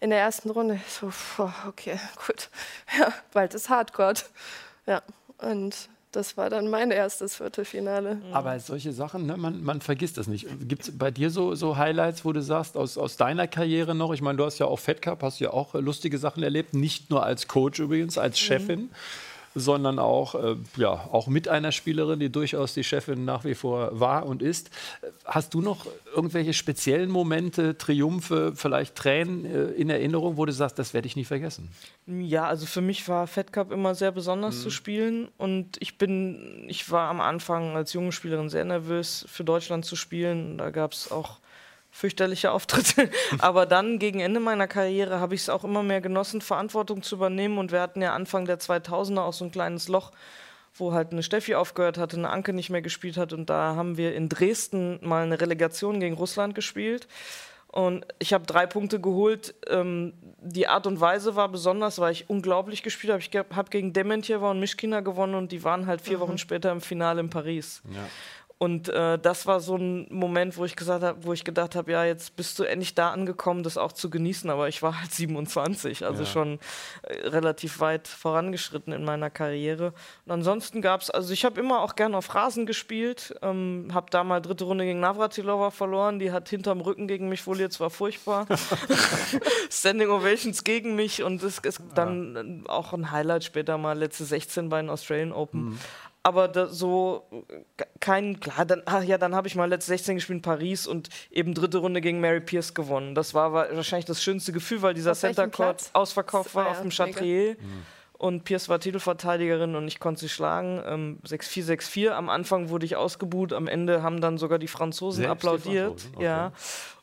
In 0.00 0.10
der 0.10 0.18
ersten 0.18 0.50
Runde. 0.50 0.80
So, 0.88 1.12
okay, 1.66 1.98
gut. 2.26 2.50
Ja, 2.98 3.12
bald 3.32 3.54
ist 3.54 3.68
Hardcore. 3.68 4.14
Ja, 4.86 5.02
und 5.38 5.88
das 6.12 6.36
war 6.36 6.48
dann 6.48 6.70
mein 6.70 6.92
erstes 6.92 7.36
Viertelfinale. 7.36 8.18
Aber 8.32 8.58
solche 8.60 8.92
Sachen, 8.92 9.26
ne, 9.26 9.36
man, 9.36 9.64
man 9.64 9.80
vergisst 9.80 10.16
das 10.16 10.28
nicht. 10.28 10.46
Gibt 10.68 10.84
es 10.84 10.96
bei 10.96 11.10
dir 11.10 11.30
so, 11.30 11.56
so 11.56 11.76
Highlights, 11.76 12.24
wo 12.24 12.32
du 12.32 12.40
sagst, 12.40 12.76
aus, 12.76 12.96
aus 12.96 13.16
deiner 13.16 13.48
Karriere 13.48 13.96
noch, 13.96 14.12
ich 14.12 14.22
meine, 14.22 14.38
du 14.38 14.44
hast 14.44 14.58
ja 14.58 14.66
auch 14.66 14.78
Fed 14.78 15.02
Cup, 15.02 15.22
hast 15.22 15.40
ja 15.40 15.50
auch 15.50 15.74
lustige 15.74 16.18
Sachen 16.18 16.44
erlebt, 16.44 16.72
nicht 16.72 17.10
nur 17.10 17.24
als 17.24 17.48
Coach 17.48 17.80
übrigens, 17.80 18.16
als 18.16 18.40
mhm. 18.40 18.44
Chefin. 18.44 18.80
Mhm 18.80 18.90
sondern 19.54 19.98
auch, 19.98 20.34
äh, 20.34 20.56
ja, 20.76 20.90
auch 20.90 21.28
mit 21.28 21.48
einer 21.48 21.72
Spielerin, 21.72 22.18
die 22.18 22.30
durchaus 22.30 22.74
die 22.74 22.84
Chefin 22.84 23.24
nach 23.24 23.44
wie 23.44 23.54
vor 23.54 23.98
war 23.98 24.26
und 24.26 24.42
ist. 24.42 24.70
Hast 25.24 25.54
du 25.54 25.60
noch 25.60 25.86
irgendwelche 26.14 26.52
speziellen 26.52 27.10
Momente, 27.10 27.78
Triumphe, 27.78 28.52
vielleicht 28.54 28.96
Tränen 28.96 29.44
äh, 29.44 29.64
in 29.72 29.90
Erinnerung, 29.90 30.36
wo 30.36 30.44
du 30.44 30.52
sagst, 30.52 30.78
das 30.78 30.94
werde 30.94 31.06
ich 31.06 31.16
nie 31.16 31.24
vergessen? 31.24 31.70
Ja, 32.06 32.46
also 32.46 32.66
für 32.66 32.80
mich 32.80 33.08
war 33.08 33.26
Fed 33.26 33.52
Cup 33.52 33.70
immer 33.70 33.94
sehr 33.94 34.12
besonders 34.12 34.56
mhm. 34.56 34.60
zu 34.60 34.70
spielen 34.70 35.28
und 35.38 35.76
ich 35.80 35.98
bin, 35.98 36.64
ich 36.68 36.90
war 36.90 37.08
am 37.08 37.20
Anfang 37.20 37.76
als 37.76 37.92
junge 37.92 38.12
Spielerin 38.12 38.48
sehr 38.48 38.64
nervös 38.64 39.24
für 39.28 39.44
Deutschland 39.44 39.84
zu 39.84 39.96
spielen. 39.96 40.58
Da 40.58 40.70
gab 40.70 40.92
es 40.92 41.10
auch 41.10 41.38
fürchterliche 41.94 42.50
Auftritte. 42.50 43.08
Aber 43.38 43.66
dann 43.66 44.00
gegen 44.00 44.18
Ende 44.18 44.40
meiner 44.40 44.66
Karriere 44.66 45.20
habe 45.20 45.36
ich 45.36 45.42
es 45.42 45.48
auch 45.48 45.62
immer 45.62 45.84
mehr 45.84 46.00
genossen, 46.00 46.40
Verantwortung 46.40 47.04
zu 47.04 47.14
übernehmen. 47.14 47.56
Und 47.56 47.70
wir 47.70 47.80
hatten 47.80 48.02
ja 48.02 48.12
Anfang 48.12 48.46
der 48.46 48.58
2000er 48.58 49.20
auch 49.20 49.32
so 49.32 49.44
ein 49.44 49.52
kleines 49.52 49.86
Loch, 49.86 50.10
wo 50.74 50.92
halt 50.92 51.12
eine 51.12 51.22
Steffi 51.22 51.54
aufgehört 51.54 51.96
hatte, 51.96 52.16
eine 52.16 52.30
Anke 52.30 52.52
nicht 52.52 52.68
mehr 52.68 52.82
gespielt 52.82 53.16
hat. 53.16 53.32
Und 53.32 53.48
da 53.48 53.76
haben 53.76 53.96
wir 53.96 54.12
in 54.16 54.28
Dresden 54.28 54.98
mal 55.02 55.22
eine 55.22 55.40
Relegation 55.40 56.00
gegen 56.00 56.16
Russland 56.16 56.56
gespielt. 56.56 57.06
Und 57.68 58.04
ich 58.18 58.32
habe 58.32 58.44
drei 58.44 58.66
Punkte 58.66 59.00
geholt. 59.00 59.54
Ähm, 59.68 60.14
die 60.40 60.66
Art 60.66 60.88
und 60.88 61.00
Weise 61.00 61.36
war 61.36 61.48
besonders, 61.48 62.00
weil 62.00 62.12
ich 62.12 62.28
unglaublich 62.28 62.82
gespielt 62.82 63.12
habe. 63.12 63.22
Ich 63.22 63.30
habe 63.34 63.70
gegen 63.70 63.92
Dementjewa 63.92 64.50
und 64.50 64.58
Mischkina 64.58 65.00
gewonnen 65.00 65.36
und 65.36 65.52
die 65.52 65.62
waren 65.62 65.86
halt 65.86 66.00
vier 66.00 66.18
mhm. 66.18 66.22
Wochen 66.22 66.38
später 66.38 66.72
im 66.72 66.80
Finale 66.80 67.20
in 67.20 67.30
Paris. 67.30 67.82
Ja. 67.92 68.06
Und 68.64 68.88
äh, 68.88 69.18
das 69.18 69.44
war 69.44 69.60
so 69.60 69.76
ein 69.76 70.06
Moment, 70.08 70.56
wo 70.56 70.64
ich 70.64 70.74
gesagt 70.74 71.04
habe, 71.04 71.22
wo 71.22 71.34
ich 71.34 71.44
gedacht 71.44 71.74
habe, 71.74 71.92
ja, 71.92 72.06
jetzt 72.06 72.34
bist 72.34 72.58
du 72.58 72.64
endlich 72.64 72.94
da 72.94 73.10
angekommen, 73.10 73.62
das 73.62 73.76
auch 73.76 73.92
zu 73.92 74.08
genießen. 74.08 74.48
Aber 74.48 74.68
ich 74.68 74.80
war 74.80 74.98
halt 74.98 75.12
27, 75.12 76.06
also 76.06 76.22
ja. 76.22 76.26
schon 76.26 76.58
äh, 77.02 77.28
relativ 77.28 77.80
weit 77.80 78.08
vorangeschritten 78.08 78.94
in 78.94 79.04
meiner 79.04 79.28
Karriere. 79.28 79.92
Und 80.24 80.32
ansonsten 80.32 80.80
gab 80.80 81.02
es, 81.02 81.10
also 81.10 81.34
ich 81.34 81.44
habe 81.44 81.60
immer 81.60 81.82
auch 81.82 81.94
gerne 81.94 82.16
auf 82.16 82.34
Rasen 82.34 82.64
gespielt, 82.64 83.34
ähm, 83.42 83.90
habe 83.92 84.06
da 84.08 84.24
mal 84.24 84.40
dritte 84.40 84.64
Runde 84.64 84.86
gegen 84.86 85.00
Navratilova 85.00 85.70
verloren, 85.70 86.18
die 86.18 86.32
hat 86.32 86.48
hinterm 86.48 86.80
Rücken 86.80 87.06
gegen 87.06 87.28
mich 87.28 87.46
wohl 87.46 87.60
jetzt 87.60 87.80
war 87.80 87.90
furchtbar. 87.90 88.46
Standing 89.70 90.08
Ovations 90.08 90.64
gegen 90.64 90.96
mich 90.96 91.22
und 91.22 91.42
es 91.42 91.58
ist 91.58 91.82
dann 91.94 92.62
ja. 92.64 92.72
auch 92.72 92.94
ein 92.94 93.10
Highlight 93.10 93.44
später 93.44 93.76
mal 93.76 93.98
letzte 93.98 94.24
16 94.24 94.70
bei 94.70 94.80
den 94.80 94.88
Australian 94.88 95.32
Open. 95.32 95.64
Mhm 95.64 95.78
aber 96.24 96.48
da, 96.48 96.68
so 96.68 97.28
kein, 98.00 98.40
klar, 98.40 98.64
dann, 98.64 98.82
ach 98.86 99.02
ja, 99.02 99.18
dann 99.18 99.34
habe 99.34 99.46
ich 99.46 99.56
mal 99.56 99.68
letzte 99.68 99.88
16 99.88 100.16
gespielt 100.16 100.38
in 100.38 100.42
Paris 100.42 100.86
und 100.86 101.10
eben 101.30 101.52
dritte 101.52 101.78
Runde 101.78 102.00
gegen 102.00 102.18
Mary 102.18 102.40
Pierce 102.40 102.72
gewonnen. 102.72 103.14
Das 103.14 103.34
war 103.34 103.52
wahrscheinlich 103.52 104.06
das 104.06 104.22
schönste 104.22 104.50
Gefühl, 104.50 104.80
weil 104.80 104.94
dieser 104.94 105.14
Center 105.14 105.48
Court 105.48 105.90
ausverkauft 105.92 106.54
war, 106.54 106.64
war 106.64 106.72
auf 106.72 106.80
dem 106.80 106.90
Chatrier. 106.90 107.56
Mhm. 107.60 107.82
Und 108.14 108.44
Pierce 108.44 108.70
war 108.70 108.80
Titelverteidigerin 108.80 109.74
und 109.74 109.86
ich 109.86 110.00
konnte 110.00 110.20
sie 110.20 110.30
schlagen. 110.30 110.82
Ähm, 110.86 111.18
6-4, 111.26 111.76
6-4. 111.78 112.10
Am 112.12 112.30
Anfang 112.30 112.70
wurde 112.70 112.86
ich 112.86 112.96
ausgebuht, 112.96 113.52
am 113.52 113.68
Ende 113.68 114.02
haben 114.02 114.22
dann 114.22 114.38
sogar 114.38 114.58
die 114.58 114.68
Franzosen 114.68 115.24
Selbst 115.24 115.44
applaudiert. 115.44 115.66
Die 115.66 115.80
Franzosen? 115.88 116.16
Okay. 116.16 116.24
Ja. 116.24 116.52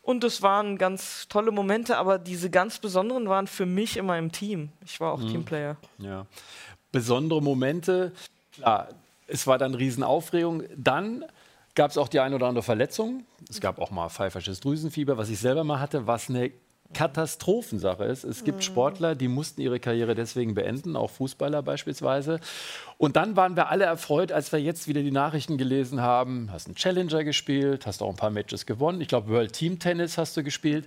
Und 0.02 0.24
es 0.24 0.42
waren 0.42 0.80
ganz 0.80 1.28
tolle 1.28 1.52
Momente, 1.52 1.98
aber 1.98 2.18
diese 2.18 2.50
ganz 2.50 2.80
besonderen 2.80 3.30
waren 3.30 3.46
für 3.46 3.68
mich 3.68 3.98
immer 3.98 4.18
im 4.18 4.32
Team. 4.32 4.70
Ich 4.84 5.00
war 5.00 5.12
auch 5.12 5.20
mhm. 5.20 5.28
Teamplayer. 5.28 5.78
Ja. 6.00 6.26
Besondere 6.92 7.40
Momente, 7.40 8.14
klar, 8.54 8.90
es 9.32 9.48
war 9.48 9.58
dann 9.58 9.74
Riesenaufregung. 9.74 10.64
Dann 10.76 11.26
gab 11.76 11.92
es 11.92 11.98
auch 11.98 12.08
die 12.08 12.20
ein 12.20 12.34
oder 12.34 12.48
andere 12.48 12.64
Verletzung. 12.64 13.24
Es 13.50 13.62
gab 13.62 13.80
auch 13.80 13.92
mal 13.92 14.10
pfeifersches 14.10 14.60
Drüsenfieber, 14.60 15.18
was 15.18 15.30
ich 15.30 15.40
selber 15.40 15.64
mal 15.64 15.80
hatte, 15.80 16.08
was 16.08 16.30
eine 16.30 16.52
Katastrophensache 16.94 18.04
ist. 18.04 18.24
Es 18.24 18.44
gibt. 18.44 18.64
Sportler, 18.64 19.16
die 19.16 19.28
mussten 19.28 19.62
ihre 19.62 19.80
Karriere 19.80 20.14
deswegen 20.14 20.54
beenden, 20.54 20.96
auch 20.96 21.10
Fußballer 21.10 21.64
beispielsweise. 21.64 22.40
Und 23.02 23.16
dann 23.16 23.36
waren 23.36 23.56
wir 23.56 23.70
alle 23.70 23.86
erfreut, 23.86 24.32
als 24.32 24.52
wir 24.52 24.62
jetzt 24.62 24.88
wieder 24.88 25.02
die 25.02 25.10
Nachrichten 25.10 25.58
gelesen 25.58 26.02
haben. 26.02 26.50
Hast 26.52 26.68
einen 26.68 26.76
Challenger 26.76 27.24
gespielt, 27.24 27.88
hast 27.88 28.04
auch 28.04 28.10
ein 28.12 28.16
paar 28.16 28.30
Matches 28.30 28.68
gewonnen. 28.68 29.02
Ich 29.02 29.08
glaube, 29.08 29.30
World 29.30 29.54
Team 29.54 29.80
Tennis 29.80 30.20
hast 30.20 30.38
du 30.38 30.44
gespielt. 30.44 30.86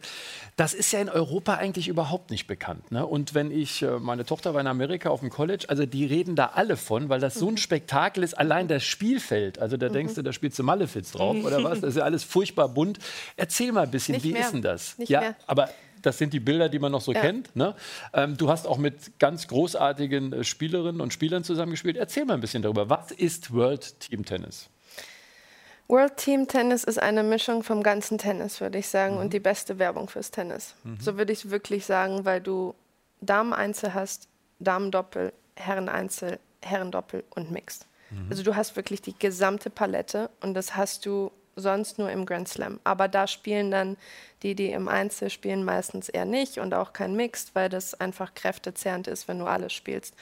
Das 0.55 0.75
ist 0.75 0.93
ja 0.93 1.01
in 1.01 1.09
Europa 1.09 1.55
eigentlich 1.55 1.89
überhaupt 1.89 2.31
nicht 2.31 2.47
bekannt. 2.47 2.93
Ne? 2.93 3.05
Und 3.05 3.35
wenn 3.35 3.51
ich, 3.51 3.83
äh, 3.83 3.99
meine 3.99 4.25
Tochter 4.25 4.55
war 4.55 4.61
in 4.61 4.69
Amerika 4.69 5.11
auf 5.11 5.19
dem 5.19 5.31
College, 5.31 5.65
also 5.67 5.87
die 5.87 6.07
reden 6.07 6.37
da 6.37 6.53
alle 6.55 6.77
von, 6.77 7.09
weil 7.09 7.19
das 7.19 7.35
so 7.35 7.49
ein 7.49 7.57
Spektakel 7.57 8.23
ist, 8.23 8.35
allein 8.39 8.69
das 8.69 8.85
Spielfeld. 8.85 9.59
Also 9.59 9.77
da 9.77 9.89
denkst 9.89 10.15
du, 10.15 10.23
da 10.23 10.33
spielst 10.33 10.57
du 10.57 10.63
Malefiz 10.63 11.11
drauf 11.11 11.37
oder 11.45 11.65
was? 11.65 11.81
Das 11.81 11.91
ist 11.91 11.97
ja 11.97 12.05
alles 12.05 12.23
furchtbar 12.23 12.69
bunt. 12.69 13.01
Erzähl 13.37 13.73
mal 13.73 13.83
ein 13.83 13.91
bisschen, 13.91 14.15
Nicht 14.15 14.25
wie 14.25 14.35
mehr. 14.35 14.43
ist 14.43 14.53
denn 14.53 14.63
das? 14.63 14.99
Nicht 14.99 15.09
ja, 15.09 15.19
mehr. 15.19 15.37
aber 15.49 15.69
das 16.07 16.19
sind 16.19 16.33
die 16.33 16.41
Bilder, 16.41 16.69
die 16.69 16.79
man 16.79 16.93
noch 16.93 17.01
so 17.01 17.13
Ja. 17.13 17.21
kennt. 17.21 17.55
Ne? 17.57 17.75
Ähm, 18.13 18.37
du 18.37 18.49
hast 18.51 18.67
auch 18.67 18.79
mit 18.79 19.19
ganz 19.19 19.49
großartigen 19.49 20.33
äh, 20.33 20.45
Spielerinnen 20.45 21.01
und 21.01 21.13
Spielern 21.13 21.45
zusammengespielt. 21.45 21.97
Erzähl 21.97 22.25
mal 22.25 22.35
ein 22.35 22.41
bisschen 22.41 22.63
darüber. 22.63 22.91
Was 22.91 23.11
ist 23.11 23.53
World 23.53 23.99
Team 24.01 24.25
Tennis? 24.25 24.69
World 25.89 26.17
Team 26.17 26.49
Tennis 26.49 26.85
ist 26.85 26.99
eine 26.99 27.23
Mischung 27.23 27.63
vom 27.63 27.83
ganzen 27.83 28.17
Tennis, 28.19 28.61
würde 28.61 28.79
ich 28.79 28.89
sagen, 28.89 29.15
Mhm. 29.17 29.21
und 29.21 29.33
die 29.33 29.41
beste 29.41 29.79
Werbung 29.79 30.09
fürs 30.09 30.31
Tennis. 30.31 30.75
So 30.99 31.19
würde 31.19 31.33
ich 31.33 31.45
es 31.45 31.51
wirklich 31.51 31.85
sagen, 31.85 32.25
weil 32.25 32.41
du 32.41 32.75
Damen-Einzel 33.21 33.93
hast, 33.95 34.29
Damen-Doppel, 34.61 35.33
Herren-Einzel, 35.57 36.39
Herren-Doppel 36.63 37.25
und 37.35 37.51
Mixed. 37.51 37.87
Mhm. 38.11 38.27
Also 38.31 38.43
du 38.43 38.57
hast 38.57 38.77
wirklich 38.77 39.03
die 39.03 39.15
gesamte 39.19 39.69
Palette 39.71 40.31
und 40.41 40.55
das 40.55 40.75
hast 40.75 41.05
du 41.05 41.31
sonst 41.57 41.99
nur 41.99 42.11
im 42.11 42.27
Grand 42.27 42.49
Slam. 42.49 42.81
Aber 42.85 43.09
da 43.09 43.27
spielen 43.27 43.71
dann 43.71 43.97
die, 44.43 44.55
die 44.55 44.71
im 44.71 44.89
Einzel 44.89 45.31
spielen, 45.31 45.65
meistens 45.65 46.09
eher 46.09 46.25
nicht 46.25 46.59
und 46.59 46.75
auch 46.75 46.93
kein 46.93 47.15
Mixed, 47.17 47.55
weil 47.55 47.69
das 47.69 47.99
einfach 48.01 48.35
kräftezehrend 48.35 49.07
ist, 49.09 49.29
wenn 49.29 49.39
du 49.39 49.47
alles 49.47 49.73
spielst. 49.73 50.15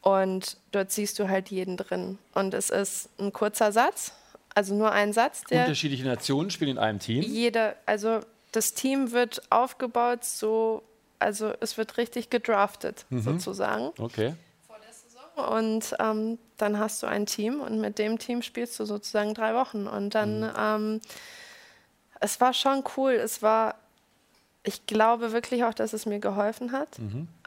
Und 0.00 0.58
dort 0.72 0.90
siehst 0.90 1.18
du 1.18 1.28
halt 1.28 1.48
jeden 1.50 1.76
drin. 1.76 2.18
Und 2.34 2.52
es 2.52 2.70
ist 2.70 3.08
ein 3.18 3.32
kurzer 3.32 3.72
Satz, 3.72 4.12
also 4.54 4.74
nur 4.74 4.92
ein 4.92 5.12
Satz, 5.12 5.44
der 5.44 5.60
Unterschiedliche 5.60 6.04
Nationen 6.04 6.50
spielen 6.50 6.72
in 6.72 6.78
einem 6.78 6.98
Team. 6.98 7.22
jeder, 7.22 7.76
also 7.86 8.20
das 8.52 8.74
Team 8.74 9.12
wird 9.12 9.42
aufgebaut 9.50 10.24
so, 10.24 10.82
also 11.18 11.52
es 11.60 11.78
wird 11.78 11.96
richtig 11.96 12.30
gedraftet 12.30 13.06
sozusagen. 13.10 13.90
Okay. 13.98 14.34
Und 15.36 15.94
ähm, 15.98 16.38
dann 16.56 16.78
hast 16.78 17.02
du 17.02 17.06
ein 17.06 17.26
Team 17.26 17.60
und 17.60 17.80
mit 17.80 17.98
dem 17.98 18.18
Team 18.18 18.42
spielst 18.42 18.78
du 18.78 18.84
sozusagen 18.84 19.34
drei 19.34 19.54
Wochen. 19.54 19.86
Und 19.86 20.14
dann, 20.14 20.52
ähm, 20.56 21.00
es 22.20 22.40
war 22.40 22.52
schon 22.52 22.84
cool. 22.96 23.12
Es 23.12 23.42
war, 23.42 23.74
ich 24.62 24.86
glaube 24.86 25.32
wirklich 25.32 25.64
auch, 25.64 25.74
dass 25.74 25.92
es 25.92 26.06
mir 26.06 26.20
geholfen 26.20 26.72
hat, 26.72 26.88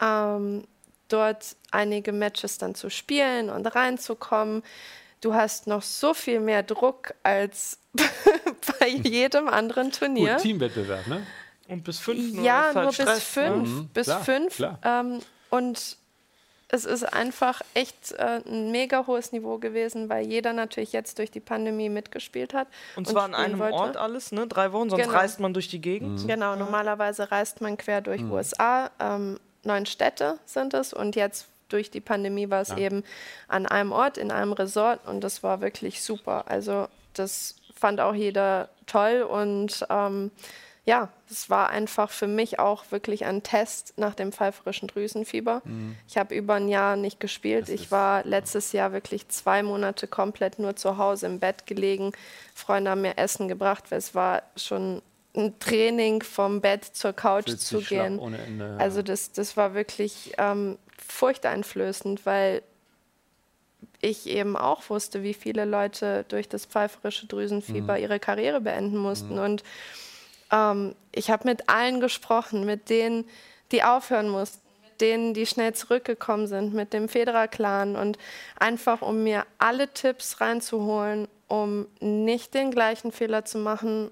ähm, 0.02 0.64
dort 1.08 1.56
einige 1.70 2.12
Matches 2.12 2.58
dann 2.58 2.74
zu 2.74 2.90
spielen 2.90 3.48
und 3.50 3.66
reinzukommen. 3.66 4.62
Du 5.20 5.34
hast 5.34 5.66
noch 5.66 5.82
so 5.82 6.14
viel 6.14 6.40
mehr 6.40 6.62
Druck 6.62 7.14
als 7.22 7.78
bei 8.78 8.88
jedem 8.88 9.48
anderen 9.48 9.90
Turnier. 9.90 10.34
Gut, 10.34 10.42
Teamwettbewerb, 10.42 11.06
ne? 11.08 11.26
Und 11.68 11.84
bis 11.84 11.98
fünf 11.98 12.34
nur 12.34 12.44
Ja, 12.44 12.68
ist 12.68 12.76
halt 12.76 12.84
nur 12.84 12.86
bis 12.86 12.94
Stress, 12.96 13.22
fünf. 13.22 13.68
Ne? 13.68 13.88
Bis 13.92 14.06
klar, 14.06 14.24
fünf. 14.24 14.56
klar. 14.56 14.78
Ähm, 14.84 15.20
und 15.50 15.96
es 16.68 16.84
ist 16.84 17.04
einfach 17.04 17.62
echt 17.74 18.12
äh, 18.12 18.40
ein 18.46 18.70
mega 18.70 19.06
hohes 19.06 19.32
Niveau 19.32 19.58
gewesen, 19.58 20.08
weil 20.08 20.26
jeder 20.26 20.52
natürlich 20.52 20.92
jetzt 20.92 21.18
durch 21.18 21.30
die 21.30 21.40
Pandemie 21.40 21.88
mitgespielt 21.88 22.52
hat. 22.52 22.68
Und 22.96 23.08
zwar 23.08 23.24
an 23.24 23.32
spielen 23.32 23.44
einem 23.46 23.58
wollte. 23.58 23.74
Ort 23.74 23.96
alles, 23.96 24.32
ne? 24.32 24.46
Drei 24.46 24.72
Wochen, 24.72 24.90
sonst 24.90 25.04
Genau. 25.04 25.16
reist 25.16 25.40
man 25.40 25.54
durch 25.54 25.68
die 25.68 25.80
Gegend. 25.80 26.26
Genau, 26.26 26.56
normalerweise 26.56 27.30
reist 27.30 27.60
man 27.62 27.76
quer 27.78 28.00
durch 28.02 28.22
USA. 28.22 28.90
Ähm, 29.00 29.40
neun 29.64 29.86
Städte 29.86 30.38
sind 30.44 30.74
es 30.74 30.92
und 30.92 31.16
jetzt 31.16 31.46
durch 31.68 31.90
die 31.90 32.00
Pandemie 32.00 32.48
war 32.50 32.60
es 32.62 32.70
eben 32.76 33.02
an 33.48 33.66
einem 33.66 33.92
Ort, 33.92 34.16
in 34.18 34.30
einem 34.30 34.52
Resort 34.52 35.06
und 35.06 35.22
das 35.22 35.42
war 35.42 35.60
wirklich 35.60 36.02
super. 36.02 36.44
Also 36.48 36.88
das 37.14 37.56
fand 37.74 38.00
auch 38.00 38.14
jeder 38.14 38.68
toll 38.86 39.22
und 39.22 39.86
ähm, 39.90 40.30
ja, 40.88 41.10
es 41.30 41.50
war 41.50 41.68
einfach 41.68 42.08
für 42.08 42.26
mich 42.26 42.58
auch 42.58 42.90
wirklich 42.90 43.26
ein 43.26 43.42
Test 43.42 43.92
nach 43.98 44.14
dem 44.14 44.32
pfeiferischen 44.32 44.88
Drüsenfieber. 44.88 45.60
Ich 46.08 46.16
habe 46.16 46.34
über 46.34 46.54
ein 46.54 46.66
Jahr 46.66 46.96
nicht 46.96 47.20
gespielt. 47.20 47.68
ich 47.68 47.90
war 47.90 48.24
letztes 48.24 48.72
Jahr 48.72 48.90
wirklich 48.94 49.28
zwei 49.28 49.62
Monate 49.62 50.06
komplett 50.06 50.58
nur 50.58 50.76
zu 50.76 50.96
Hause 50.96 51.26
im 51.26 51.40
Bett 51.40 51.66
gelegen. 51.66 52.12
Freunde 52.54 52.90
haben 52.90 53.02
mir 53.02 53.18
Essen 53.18 53.48
gebracht, 53.48 53.90
weil 53.90 53.98
es 53.98 54.14
war 54.14 54.42
schon 54.56 55.02
ein 55.36 55.58
Training 55.58 56.22
vom 56.22 56.62
Bett 56.62 56.86
zur 56.86 57.12
Couch 57.12 57.50
zu 57.58 57.80
gehen. 57.82 58.18
ohne 58.18 58.38
Ende, 58.38 58.64
ja. 58.66 58.76
Also 58.78 59.02
das, 59.02 59.30
das 59.32 59.58
war 59.58 59.74
wirklich 59.74 60.32
ähm, 60.38 60.78
furchteinflößend, 60.96 62.24
weil 62.24 62.62
ich 64.00 64.26
eben 64.26 64.56
auch 64.56 64.88
wusste, 64.88 65.22
wie 65.22 65.34
viele 65.34 65.66
Leute 65.66 66.24
durch 66.28 66.48
das 66.48 66.64
pfeiferische 66.64 67.26
Drüsenfieber 67.26 67.96
Mhm. 67.96 68.02
ihre 68.02 68.18
Karriere 68.20 68.62
beenden 68.62 68.96
mussten. 68.96 69.38
Und 69.38 69.62
ähm, 70.50 70.94
ich 71.12 71.30
habe 71.30 71.48
mit 71.48 71.68
allen 71.68 72.00
gesprochen, 72.00 72.64
mit 72.64 72.90
denen, 72.90 73.24
die 73.72 73.82
aufhören 73.82 74.28
mussten, 74.28 74.60
mit 74.82 75.00
denen, 75.00 75.34
die 75.34 75.46
schnell 75.46 75.74
zurückgekommen 75.74 76.46
sind, 76.46 76.74
mit 76.74 76.92
dem 76.92 77.08
Federer-Clan 77.08 77.96
und 77.96 78.18
einfach, 78.58 79.02
um 79.02 79.24
mir 79.24 79.44
alle 79.58 79.92
Tipps 79.92 80.40
reinzuholen, 80.40 81.28
um 81.48 81.86
nicht 82.00 82.54
den 82.54 82.70
gleichen 82.70 83.12
Fehler 83.12 83.44
zu 83.44 83.58
machen 83.58 84.10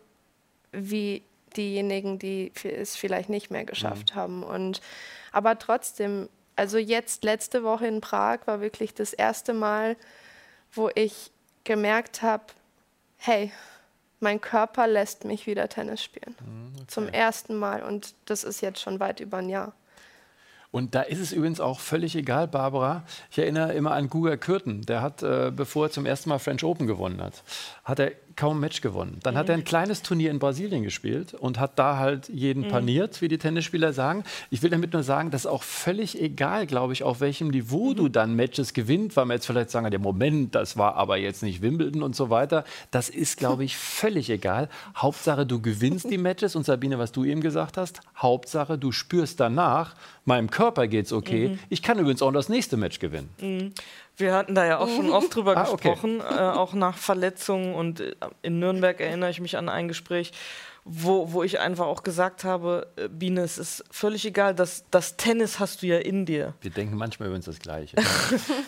wie 0.73 1.23
diejenigen, 1.57 2.19
die 2.19 2.53
es 2.65 2.97
vielleicht 2.97 3.29
nicht 3.29 3.51
mehr 3.51 3.65
geschafft 3.65 4.15
haben. 4.15 4.43
Und 4.43 4.81
aber 5.33 5.59
trotzdem, 5.59 6.29
also 6.55 6.79
jetzt 6.79 7.25
letzte 7.25 7.63
Woche 7.63 7.87
in 7.87 8.01
Prag 8.01 8.41
war 8.47 8.61
wirklich 8.61 8.95
das 8.95 9.13
erste 9.13 9.55
Mal, 9.55 9.97
wo 10.73 10.91
ich 10.95 11.31
gemerkt 11.65 12.23
habe, 12.23 12.45
hey, 13.17 13.53
mein 14.27 14.41
Körper 14.41 14.89
lässt 14.89 15.25
mich 15.25 15.47
wieder 15.47 15.69
Tennis 15.69 16.03
spielen. 16.03 16.35
Zum 16.89 17.07
ersten 17.07 17.55
Mal. 17.55 17.85
Und 17.85 18.17
das 18.25 18.43
ist 18.43 18.61
jetzt 18.61 18.81
schon 18.81 18.99
weit 18.99 19.21
über 19.21 19.37
ein 19.37 19.49
Jahr. 19.49 19.73
Und 20.73 20.97
da 20.97 21.03
ist 21.03 21.21
es 21.21 21.31
übrigens 21.31 21.61
auch 21.61 21.79
völlig 21.79 22.17
egal, 22.17 22.49
Barbara. 22.49 23.05
Ich 23.31 23.39
erinnere 23.39 23.73
immer 23.75 23.93
an 23.93 24.11
Guga 24.11 24.37
Kürten. 24.37 24.83
Der 24.83 25.01
hat, 25.01 25.23
äh, 25.23 25.53
bevor 25.55 25.87
er 25.87 25.91
zum 25.93 26.07
ersten 26.07 26.29
Mal 26.29 26.41
French 26.41 26.65
Open 26.65 26.89
gewonnen 26.89 27.23
hat, 27.23 27.45
hat 27.85 28.01
er 28.01 28.11
kaum 28.37 28.59
ein 28.59 28.61
Match 28.61 28.83
gewonnen. 28.83 29.19
Dann 29.23 29.37
hat 29.37 29.49
er 29.49 29.55
ein 29.55 29.65
kleines 29.65 30.03
Turnier 30.03 30.31
in 30.31 30.39
Brasilien 30.39 30.83
gespielt 30.83 31.33
und 31.35 31.59
hat 31.59 31.79
da 31.79 31.97
halt 31.97 32.29
jeden 32.29 32.69
paniert, 32.69 33.23
wie 33.23 33.29
die 33.29 33.39
Tennisspieler 33.39 33.93
sagen. 33.93 34.25
Ich 34.51 34.63
will 34.63 34.71
damit 34.71 34.93
nur 34.93 35.03
sagen, 35.03 35.31
das 35.31 35.43
ist 35.43 35.51
auch 35.51 35.63
völlig 35.63 36.21
egal, 36.21 36.67
glaube 36.67 36.93
ich, 36.93 37.03
auf 37.03 37.21
welchem 37.21 37.49
Niveau 37.49 37.95
du 37.95 38.09
dann 38.09 38.35
Matches 38.37 38.75
gewinnt, 38.75 39.17
weil 39.17 39.25
man 39.25 39.37
jetzt 39.37 39.47
vielleicht 39.47 39.71
sagen, 39.71 39.91
der 39.91 40.01
Moment, 40.01 40.55
das 40.55 40.77
war 40.77 40.97
aber 40.97 41.17
jetzt 41.17 41.43
nicht 41.43 41.63
Wimbledon 41.63 42.03
und 42.03 42.15
so 42.15 42.29
weiter. 42.29 42.65
Das 42.91 43.09
ist, 43.09 43.39
glaube 43.39 43.65
ich, 43.65 43.77
völlig 43.97 44.29
egal. 44.29 44.69
Hauptsache, 44.95 45.47
du 45.47 45.61
gewinnst 45.61 46.11
die 46.11 46.19
Matches 46.19 46.57
und 46.57 46.65
Sabine, 46.67 46.99
was 46.99 47.13
du 47.13 47.25
eben 47.25 47.41
gesagt 47.41 47.79
hast, 47.79 48.01
Hauptsache, 48.17 48.77
du 48.77 48.93
spürst 48.93 49.41
danach, 49.41 49.95
meinem 50.27 50.51
Körper 50.51 50.89
geht's 50.89 51.13
okay. 51.13 51.59
Ich 51.71 51.83
kann 51.83 51.99
übrigens 51.99 52.21
auch 52.21 52.33
das 52.33 52.49
nächste 52.49 52.77
Match 52.77 52.99
gewinnen. 52.99 53.73
Wir 54.17 54.35
hatten 54.35 54.55
da 54.55 54.65
ja 54.65 54.79
auch 54.79 54.89
schon 54.89 55.11
oft 55.11 55.35
drüber 55.35 55.55
Ah, 55.57 55.69
okay. 55.71 55.91
gesprochen, 55.91 56.21
äh, 56.21 56.41
auch 56.41 56.73
nach 56.73 56.97
Verletzungen. 56.97 57.75
Und 57.75 58.01
äh, 58.01 58.15
in 58.43 58.59
Nürnberg 58.59 59.01
erinnere 59.01 59.31
ich 59.31 59.41
mich 59.41 59.57
an 59.57 59.69
ein 59.69 59.89
Gespräch, 59.89 60.33
wo, 60.89 61.33
wo 61.33 61.43
ich 61.43 61.59
einfach 61.59 61.87
auch 61.87 62.05
gesagt 62.05 62.45
habe, 62.45 62.87
äh, 62.95 63.09
Biene, 63.09 63.41
es 63.41 63.59
ist 63.59 63.85
völlig 63.91 64.25
egal, 64.25 64.55
das, 64.55 64.85
das 64.93 65.17
Tennis 65.17 65.59
hast 65.59 65.83
du 65.83 65.87
ja 65.87 65.99
in 65.99 66.25
dir. 66.27 66.55
Wir 66.61 66.71
denken 66.71 66.97
manchmal 66.97 67.27
übrigens 67.29 67.47
das 67.47 67.59
Gleiche. 67.59 67.97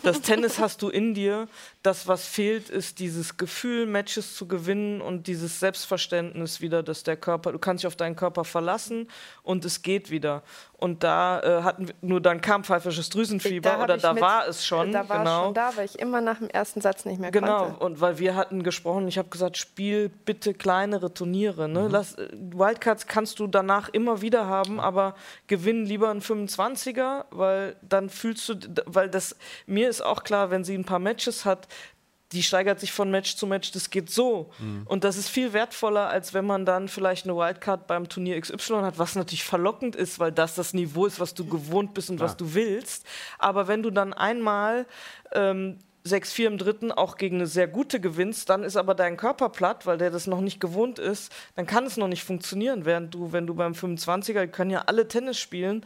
Das 0.02 0.20
Tennis 0.22 0.58
hast 0.58 0.80
du 0.82 0.88
in 0.88 1.12
dir. 1.14 1.48
Das, 1.82 2.08
was 2.08 2.26
fehlt, 2.26 2.70
ist 2.70 2.98
dieses 2.98 3.36
Gefühl, 3.36 3.84
Matches 3.86 4.34
zu 4.34 4.48
gewinnen 4.48 5.00
und 5.00 5.26
dieses 5.26 5.60
Selbstverständnis 5.60 6.60
wieder, 6.60 6.82
dass 6.82 7.02
der 7.02 7.16
Körper, 7.16 7.52
du 7.52 7.58
kannst 7.58 7.82
dich 7.82 7.86
auf 7.86 7.96
deinen 7.96 8.16
Körper 8.16 8.44
verlassen 8.44 9.08
und 9.42 9.64
es 9.64 9.82
geht 9.82 10.10
wieder. 10.10 10.42
Und 10.78 11.02
da 11.02 11.40
äh, 11.40 11.62
hatten 11.62 11.88
wir, 11.88 11.94
nur 12.00 12.20
dann 12.20 12.40
kam 12.40 12.64
pfeifersches 12.64 13.10
Drüsenfieber 13.10 13.72
hab 13.72 13.82
oder 13.84 13.98
da 13.98 14.12
mit- 14.12 14.22
war 14.22 14.46
es 14.48 14.64
schon. 14.64 14.92
Da 14.92 15.08
war 15.08 15.18
genau. 15.18 15.40
es 15.40 15.44
schon 15.46 15.54
da, 15.54 15.76
weil 15.76 15.84
ich 15.84 15.98
immer 15.98 16.20
nach 16.20 16.38
dem 16.38 16.48
ersten 16.48 16.80
Satz 16.80 17.04
nicht 17.04 17.20
mehr 17.20 17.30
Genau, 17.32 17.64
konnte. 17.66 17.84
und 17.84 18.00
weil 18.00 18.18
wir 18.18 18.36
hatten 18.36 18.62
gesprochen, 18.62 19.08
ich 19.08 19.18
habe 19.18 19.28
gesagt, 19.28 19.56
spiel 19.56 20.08
bitte 20.08 20.54
kleinere 20.54 21.12
Turniere. 21.12 21.68
Ne? 21.68 21.88
Lass, 21.90 22.07
äh, 22.14 22.28
Wildcards 22.32 23.06
kannst 23.06 23.38
du 23.40 23.46
danach 23.46 23.88
immer 23.88 24.20
wieder 24.20 24.46
haben, 24.46 24.80
aber 24.80 25.14
gewinn 25.46 25.84
lieber 25.84 26.10
einen 26.10 26.20
25er, 26.20 27.24
weil 27.30 27.76
dann 27.82 28.08
fühlst 28.10 28.48
du, 28.48 28.54
weil 28.86 29.08
das, 29.08 29.36
mir 29.66 29.88
ist 29.88 30.00
auch 30.00 30.24
klar, 30.24 30.50
wenn 30.50 30.64
sie 30.64 30.74
ein 30.74 30.84
paar 30.84 30.98
Matches 30.98 31.44
hat, 31.44 31.68
die 32.32 32.42
steigert 32.42 32.78
sich 32.78 32.92
von 32.92 33.10
Match 33.10 33.36
zu 33.36 33.46
Match, 33.46 33.72
das 33.72 33.88
geht 33.88 34.10
so. 34.10 34.50
Und 34.84 35.04
das 35.04 35.16
ist 35.16 35.30
viel 35.30 35.54
wertvoller, 35.54 36.08
als 36.08 36.34
wenn 36.34 36.44
man 36.44 36.66
dann 36.66 36.88
vielleicht 36.88 37.24
eine 37.24 37.34
Wildcard 37.34 37.86
beim 37.86 38.08
Turnier 38.08 38.38
XY 38.38 38.80
hat, 38.82 38.98
was 38.98 39.14
natürlich 39.14 39.44
verlockend 39.44 39.96
ist, 39.96 40.18
weil 40.18 40.30
das 40.30 40.54
das 40.54 40.74
Niveau 40.74 41.06
ist, 41.06 41.20
was 41.20 41.32
du 41.32 41.46
gewohnt 41.46 41.94
bist 41.94 42.10
und 42.10 42.20
was 42.20 42.36
du 42.36 42.52
willst. 42.52 43.06
Aber 43.38 43.66
wenn 43.66 43.82
du 43.82 43.90
dann 43.90 44.12
einmal 44.12 44.86
ähm, 45.32 45.78
6-4 46.08 46.46
im 46.46 46.58
dritten 46.58 46.92
auch 46.92 47.16
gegen 47.16 47.36
eine 47.36 47.46
sehr 47.46 47.68
gute 47.68 48.00
gewinnst, 48.00 48.48
dann 48.50 48.64
ist 48.64 48.76
aber 48.76 48.94
dein 48.94 49.16
Körper 49.16 49.48
platt, 49.48 49.86
weil 49.86 49.98
der 49.98 50.10
das 50.10 50.26
noch 50.26 50.40
nicht 50.40 50.60
gewohnt 50.60 50.98
ist, 50.98 51.32
dann 51.54 51.66
kann 51.66 51.84
es 51.84 51.96
noch 51.96 52.08
nicht 52.08 52.24
funktionieren. 52.24 52.84
Während 52.84 53.14
du, 53.14 53.32
wenn 53.32 53.46
du 53.46 53.54
beim 53.54 53.72
25er, 53.72 54.42
die 54.42 54.48
können 54.48 54.70
ja 54.70 54.84
alle 54.86 55.08
Tennis 55.08 55.38
spielen, 55.38 55.84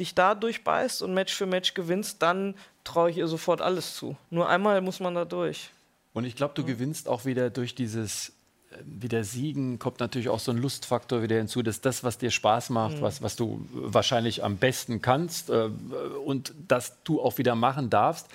dich 0.00 0.14
da 0.14 0.34
durchbeißt 0.34 1.02
und 1.02 1.14
Match 1.14 1.34
für 1.34 1.46
Match 1.46 1.74
gewinnst, 1.74 2.22
dann 2.22 2.54
traue 2.84 3.10
ich 3.10 3.18
ihr 3.18 3.28
sofort 3.28 3.60
alles 3.60 3.96
zu. 3.96 4.16
Nur 4.30 4.48
einmal 4.48 4.80
muss 4.80 5.00
man 5.00 5.14
da 5.14 5.24
durch. 5.24 5.70
Und 6.12 6.24
ich 6.24 6.36
glaube, 6.36 6.54
du 6.54 6.64
gewinnst 6.64 7.08
auch 7.08 7.24
wieder 7.24 7.50
durch 7.50 7.74
dieses 7.74 8.32
äh, 8.70 8.76
wieder 8.84 9.24
Siegen, 9.24 9.78
kommt 9.78 10.00
natürlich 10.00 10.28
auch 10.28 10.38
so 10.38 10.52
ein 10.52 10.58
Lustfaktor 10.58 11.22
wieder 11.22 11.36
hinzu, 11.36 11.62
dass 11.62 11.80
das, 11.80 12.04
was 12.04 12.18
dir 12.18 12.30
Spaß 12.30 12.70
macht, 12.70 12.98
mhm. 12.98 13.02
was, 13.02 13.22
was 13.22 13.36
du 13.36 13.66
wahrscheinlich 13.72 14.44
am 14.44 14.56
besten 14.56 15.02
kannst 15.02 15.50
äh, 15.50 15.70
und 16.24 16.54
das 16.68 17.02
du 17.02 17.20
auch 17.20 17.38
wieder 17.38 17.54
machen 17.54 17.90
darfst, 17.90 18.28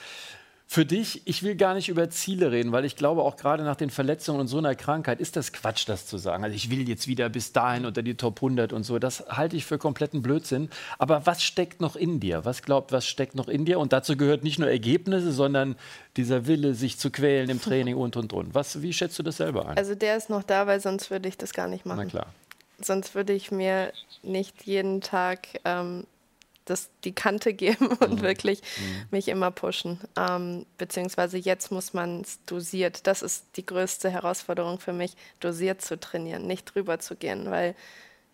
für 0.72 0.86
dich, 0.86 1.24
ich 1.26 1.42
will 1.42 1.56
gar 1.56 1.74
nicht 1.74 1.90
über 1.90 2.12
Ziele 2.12 2.52
reden, 2.52 2.72
weil 2.72 2.86
ich 2.86 2.96
glaube, 2.96 3.24
auch 3.24 3.38
gerade 3.38 3.64
nach 3.64 3.76
den 3.76 3.90
Verletzungen 3.90 4.40
und 4.40 4.48
so 4.48 4.60
einer 4.60 4.76
Krankheit 4.76 5.20
ist 5.20 5.36
das 5.36 5.52
Quatsch, 5.52 5.90
das 5.90 6.06
zu 6.06 6.20
sagen. 6.20 6.44
Also 6.44 6.56
ich 6.56 6.70
will 6.70 6.88
jetzt 6.88 7.08
wieder 7.08 7.28
bis 7.28 7.54
dahin 7.54 7.88
unter 7.88 8.04
die 8.04 8.14
Top 8.14 8.38
100 8.38 8.72
und 8.72 8.84
so. 8.84 9.00
Das 9.00 9.24
halte 9.30 9.56
ich 9.56 9.66
für 9.66 9.80
kompletten 9.80 10.22
Blödsinn. 10.22 10.70
Aber 11.00 11.26
was 11.26 11.42
steckt 11.42 11.82
noch 11.82 11.96
in 11.96 12.20
dir? 12.20 12.46
Was 12.46 12.62
glaubt, 12.62 12.92
was 12.92 13.08
steckt 13.08 13.34
noch 13.34 13.48
in 13.48 13.66
dir? 13.66 13.80
Und 13.80 13.94
dazu 13.94 14.16
gehört 14.16 14.44
nicht 14.44 14.60
nur 14.60 14.70
Ergebnisse, 14.70 15.32
sondern 15.32 15.76
dieser 16.18 16.46
Wille, 16.46 16.76
sich 16.76 17.00
zu 17.00 17.10
quälen 17.10 17.50
im 17.50 17.60
Training 17.60 17.96
und, 17.96 18.16
und, 18.16 18.32
und. 18.32 18.54
Was, 18.54 18.84
wie 18.84 18.94
schätzt 18.94 19.18
du 19.18 19.24
das 19.24 19.38
selber 19.38 19.68
ein? 19.68 19.76
Also 19.76 19.96
der 19.96 20.18
ist 20.18 20.30
noch 20.30 20.44
da, 20.44 20.68
weil 20.68 20.80
sonst 20.82 21.10
würde 21.10 21.30
ich 21.30 21.38
das 21.40 21.52
gar 21.54 21.68
nicht 21.68 21.88
machen. 21.88 22.02
Na 22.04 22.06
klar. 22.06 22.28
Sonst 22.80 23.16
würde 23.16 23.34
ich 23.34 23.50
mir 23.50 23.92
nicht 24.22 24.68
jeden 24.68 25.02
Tag 25.02 25.48
ähm, 25.66 26.06
das, 26.70 26.90
die 27.04 27.14
Kante 27.14 27.54
geben 27.54 27.88
und 27.88 28.16
mhm. 28.16 28.22
wirklich 28.22 28.62
mhm. 28.62 29.06
mich 29.12 29.28
immer 29.28 29.52
pushen. 29.52 30.00
Ähm, 30.18 30.66
beziehungsweise 30.78 31.38
jetzt 31.38 31.72
muss 31.72 31.94
man 31.94 32.22
es 32.22 32.44
dosiert. 32.46 33.08
Das 33.08 33.22
ist 33.22 33.46
die 33.56 33.66
größte 33.66 34.10
Herausforderung 34.10 34.80
für 34.80 34.94
mich, 34.94 35.16
dosiert 35.40 35.82
zu 35.82 36.00
trainieren, 36.00 36.48
nicht 36.48 36.74
drüber 36.74 37.00
zu 37.00 37.16
gehen, 37.16 37.50
weil 37.50 37.76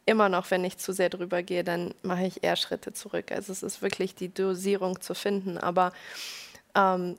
immer 0.06 0.30
noch, 0.30 0.52
wenn 0.52 0.64
ich 0.64 0.78
zu 0.78 0.94
sehr 0.94 1.10
drüber 1.10 1.42
gehe, 1.42 1.64
dann 1.64 1.94
mache 2.04 2.26
ich 2.26 2.44
eher 2.44 2.56
Schritte 2.56 2.94
zurück. 2.94 3.32
Also 3.32 3.52
es 3.52 3.64
ist 3.64 3.82
wirklich 3.82 4.14
die 4.14 4.34
Dosierung 4.34 5.02
zu 5.02 5.16
finden. 5.16 5.58
Aber 5.58 5.94
ähm, 6.76 7.18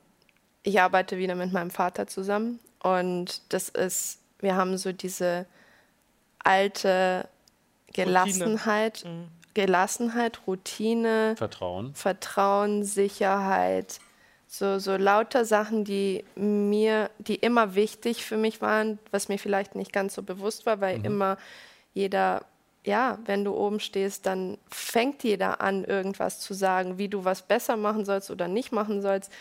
ich 0.63 0.79
arbeite 0.79 1.17
wieder 1.17 1.35
mit 1.35 1.51
meinem 1.51 1.71
Vater 1.71 2.07
zusammen 2.07 2.59
und 2.81 3.41
das 3.49 3.69
ist, 3.69 4.19
wir 4.39 4.55
haben 4.55 4.77
so 4.77 4.91
diese 4.91 5.45
alte 6.39 7.27
Gelassenheit. 7.93 9.03
Mhm 9.05 9.36
Gelassenheit, 9.57 10.41
Routine, 10.45 11.33
Vertrauen, 11.35 11.95
Vertrauen, 11.95 12.83
Sicherheit, 12.83 13.99
so, 14.45 14.77
so 14.77 14.95
lauter 14.97 15.45
Sachen, 15.45 15.83
die 15.83 16.23
mir, 16.35 17.09
die 17.17 17.37
immer 17.37 17.73
wichtig 17.73 18.23
für 18.23 18.37
mich 18.37 18.61
waren, 18.61 18.99
was 19.09 19.29
mir 19.29 19.39
vielleicht 19.39 19.73
nicht 19.73 19.91
ganz 19.91 20.13
so 20.13 20.21
bewusst 20.21 20.67
war, 20.67 20.79
weil 20.79 20.99
mhm. 20.99 21.05
immer 21.05 21.37
jeder, 21.95 22.45
ja, 22.85 23.17
wenn 23.25 23.43
du 23.43 23.55
oben 23.55 23.79
stehst, 23.79 24.27
dann 24.27 24.59
fängt 24.69 25.23
jeder 25.23 25.59
an, 25.59 25.83
irgendwas 25.83 26.39
zu 26.39 26.53
sagen, 26.53 26.99
wie 26.99 27.07
du 27.07 27.25
was 27.25 27.41
besser 27.41 27.77
machen 27.77 28.05
sollst 28.05 28.29
oder 28.29 28.47
nicht 28.47 28.71
machen 28.71 29.01
sollst. 29.01 29.31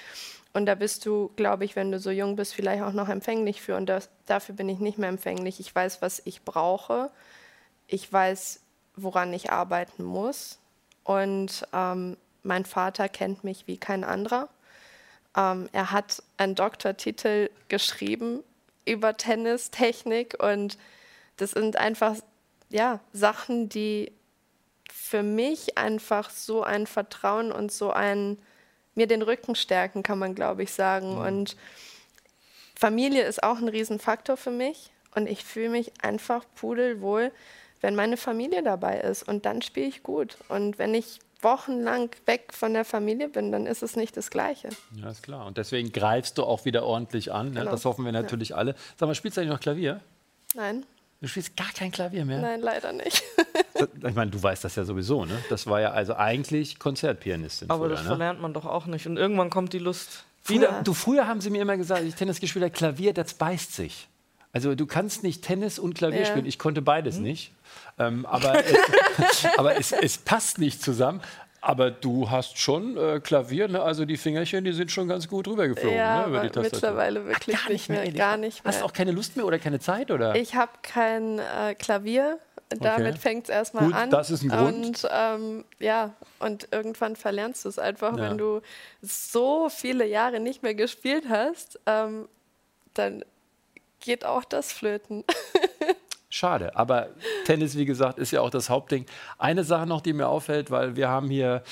Und 0.55 0.65
da 0.65 0.75
bist 0.75 1.05
du, 1.05 1.31
glaube 1.37 1.67
ich, 1.67 1.77
wenn 1.77 1.93
du 1.93 1.99
so 1.99 2.11
jung 2.11 2.37
bist, 2.37 2.55
vielleicht 2.55 2.83
auch 2.83 2.95
noch 2.95 3.11
empfänglich 3.11 3.61
für. 3.61 3.77
Und 3.77 3.85
das, 3.85 4.09
dafür 4.25 4.55
bin 4.55 4.71
ich 4.71 4.79
nicht 4.79 4.97
mehr 4.97 5.11
empfänglich. 5.11 5.61
Ich 5.61 5.75
weiß, 5.75 6.01
was 6.01 6.23
ich 6.25 6.43
brauche. 6.43 7.11
Ich 7.87 8.11
weiß, 8.11 8.63
woran 8.97 9.33
ich 9.33 9.53
arbeiten 9.53 10.03
muss. 10.03 10.59
Und 11.05 11.67
ähm, 11.73 12.17
mein 12.43 12.65
Vater 12.65 13.09
kennt 13.09 13.45
mich 13.45 13.67
wie 13.67 13.77
kein 13.77 14.05
anderer. 14.05 14.49
Ähm, 15.37 15.69
er 15.73 15.93
hat 15.93 16.23
einen 16.37 16.55
Doktortitel 16.55 17.51
geschrieben 17.69 18.43
über 18.85 19.17
Tennistechnik 19.17 20.43
und 20.43 20.79
das 21.37 21.51
sind 21.51 21.77
einfach 21.77 22.17
ja, 22.71 23.01
Sachen, 23.13 23.69
die 23.69 24.13
für 24.93 25.23
mich 25.23 25.77
einfach 25.77 26.31
so 26.31 26.63
ein 26.63 26.87
Vertrauen 26.87 27.53
und 27.53 27.71
so 27.71 27.91
ein 27.91 28.39
mir 28.95 29.07
den 29.07 29.23
Rücken 29.23 29.55
stärken, 29.55 30.03
kann 30.03 30.19
man 30.19 30.35
glaube 30.35 30.63
ich 30.63 30.73
sagen. 30.73 31.17
Mhm. 31.17 31.21
Und 31.21 31.57
Familie 32.75 33.25
ist 33.25 33.43
auch 33.43 33.59
ein 33.59 33.69
Riesenfaktor 33.69 34.37
für 34.37 34.51
mich 34.51 34.91
und 35.15 35.29
ich 35.29 35.45
fühle 35.45 35.71
mich 35.71 35.93
einfach 36.03 36.45
pudelwohl, 36.55 37.33
wenn 37.81 37.95
meine 37.95 38.17
Familie 38.17 38.63
dabei 38.63 39.01
ist. 39.01 39.27
Und 39.27 39.47
dann 39.47 39.63
spiele 39.63 39.87
ich 39.87 40.03
gut. 40.03 40.37
Und 40.49 40.79
wenn 40.79 40.95
ich 40.95 41.21
wochenlang 41.41 42.11
weg 42.25 42.53
von 42.53 42.73
der 42.73 42.85
Familie 42.85 43.29
bin, 43.29 43.53
dann 43.53 43.67
ist 43.67 43.83
es 43.83 43.97
nicht 43.97 44.17
das 44.17 44.31
Gleiche. 44.31 44.69
Ja, 45.01 45.11
ist 45.11 45.23
klar. 45.23 45.47
Und 45.47 45.59
deswegen 45.59 45.93
greifst 45.93 46.39
du 46.39 46.45
auch 46.45 46.65
wieder 46.65 46.85
ordentlich 46.85 47.33
an. 47.33 47.53
Ne? 47.53 47.61
Genau. 47.61 47.71
Das 47.71 47.85
hoffen 47.85 48.05
wir 48.05 48.13
natürlich 48.13 48.51
ja. 48.51 48.57
alle. 48.57 48.75
Sag 48.97 49.07
mal, 49.07 49.15
spielst 49.15 49.37
du 49.37 49.41
eigentlich 49.41 49.53
noch 49.53 49.61
Klavier? 49.61 50.01
Nein. 50.55 50.85
Du 51.21 51.29
spielst 51.29 51.57
gar 51.57 51.71
kein 51.73 51.91
Klavier 51.91 52.25
mehr? 52.25 52.41
Nein, 52.41 52.61
leider 52.61 52.93
nicht. 52.93 53.23
ich 53.75 54.15
meine, 54.15 54.31
du 54.31 54.43
weißt 54.43 54.65
das 54.65 54.77
ja 54.77 54.85
sowieso, 54.85 55.25
ne? 55.25 55.39
Das 55.49 55.67
war 55.67 55.81
ja 55.81 55.93
also 55.93 56.15
eigentlich 56.15 56.79
Konzertpianistin. 56.79 57.71
Aber 57.71 57.87
früher, 57.87 57.91
das 57.91 58.03
ne? 58.03 58.09
verlernt 58.09 58.41
man 58.41 58.53
doch 58.53 58.67
auch 58.67 58.87
nicht. 58.87 59.07
Und 59.07 59.17
irgendwann 59.17 59.49
kommt 59.49 59.73
die 59.73 59.79
Lust 59.79 60.25
wieder. 60.45 60.69
Früher, 60.69 60.83
du, 60.83 60.95
früher 60.95 61.27
haben 61.27 61.41
sie 61.41 61.51
mir 61.51 61.63
immer 61.63 61.77
gesagt, 61.77 62.03
ich 62.03 62.15
Tennis 62.15 62.39
gespielt 62.39 62.65
habe, 62.65 62.75
Klavier, 62.75 63.15
das 63.15 63.35
beißt 63.35 63.75
sich. 63.75 64.09
Also 64.57 64.75
du 64.75 64.87
kannst 64.87 65.23
nicht 65.23 65.45
Tennis 65.45 65.79
und 65.79 65.93
Klavier 65.93 66.21
ja. 66.21 66.25
spielen. 66.25 66.47
Ich 66.47 66.59
konnte 66.59 66.81
beides 66.81 67.19
mhm. 67.19 67.25
nicht. 67.25 67.53
Ähm, 67.99 68.25
aber 68.25 68.65
es, 68.65 69.47
aber 69.59 69.77
es, 69.77 69.93
es, 69.93 70.17
passt 70.17 70.59
nicht 70.59 70.83
zusammen. 70.83 71.21
Aber 71.61 71.91
du 71.91 72.31
hast 72.31 72.57
schon 72.57 72.97
äh, 72.97 73.21
Klavier, 73.21 73.69
ne? 73.69 73.83
also 73.83 74.07
die 74.07 74.17
Fingerchen, 74.17 74.65
die 74.65 74.73
sind 74.73 74.91
schon 74.91 75.09
ganz 75.09 75.29
gut 75.29 75.47
rübergeflogen 75.47 75.99
ja, 75.99 76.23
ne? 76.23 76.29
über 76.29 76.41
die 76.41 76.49
Tastatur. 76.49 76.71
mittlerweile 76.73 77.27
wirklich 77.27 77.55
Ach, 77.61 77.69
nicht, 77.69 77.91
mehr, 77.91 78.01
mehr 78.01 78.13
gar 78.13 78.39
nicht 78.39 78.65
mehr. 78.65 78.73
Hast 78.73 78.81
du 78.81 78.87
auch 78.87 78.95
keine 78.95 79.13
Lust 79.13 79.37
mehr 79.37 79.45
oder 79.45 79.59
keine 79.59 79.79
Zeit? 79.79 80.11
Oder? 80.11 80.35
Ich 80.37 80.55
habe 80.55 80.73
kein 80.81 81.39
äh, 81.39 81.75
Klavier. 81.75 82.39
Damit 82.71 83.13
okay. 83.13 83.19
fängt 83.19 83.45
es 83.45 83.51
erstmal 83.51 83.85
Gut, 83.85 83.95
an. 83.95 84.09
Das 84.11 84.31
ist 84.31 84.43
ein 84.43 84.49
Grund. 84.49 84.87
Und 84.87 85.09
ähm, 85.13 85.65
ja, 85.79 86.15
und 86.39 86.69
irgendwann 86.73 87.15
verlernst 87.15 87.67
du 87.67 87.69
es 87.69 87.79
einfach, 87.79 88.17
ja. 88.17 88.31
wenn 88.31 88.39
du 88.39 88.63
so 89.03 89.69
viele 89.69 90.07
Jahre 90.07 90.41
nicht 90.41 90.63
mehr 90.63 90.75
gespielt 90.75 91.25
hast, 91.29 91.79
ähm, 91.85 92.27
dann 92.95 93.23
geht 94.07 94.25
auch 94.25 94.45
das 94.45 94.73
flöten. 94.73 95.25
Schade. 96.31 96.75
Aber 96.77 97.09
Tennis, 97.45 97.77
wie 97.77 97.85
gesagt, 97.85 98.19
ist 98.19 98.31
ja 98.31 98.41
auch 98.41 98.51
das 98.51 98.71
Hauptding. 98.71 99.05
Eine 99.37 99.65
Sache 99.65 99.87
noch, 99.87 100.01
die 100.01 100.13
mir 100.13 100.29
auffällt, 100.29 100.71
weil 100.71 100.97
wir 100.97 101.09
haben 101.09 101.29
hier 101.29 101.63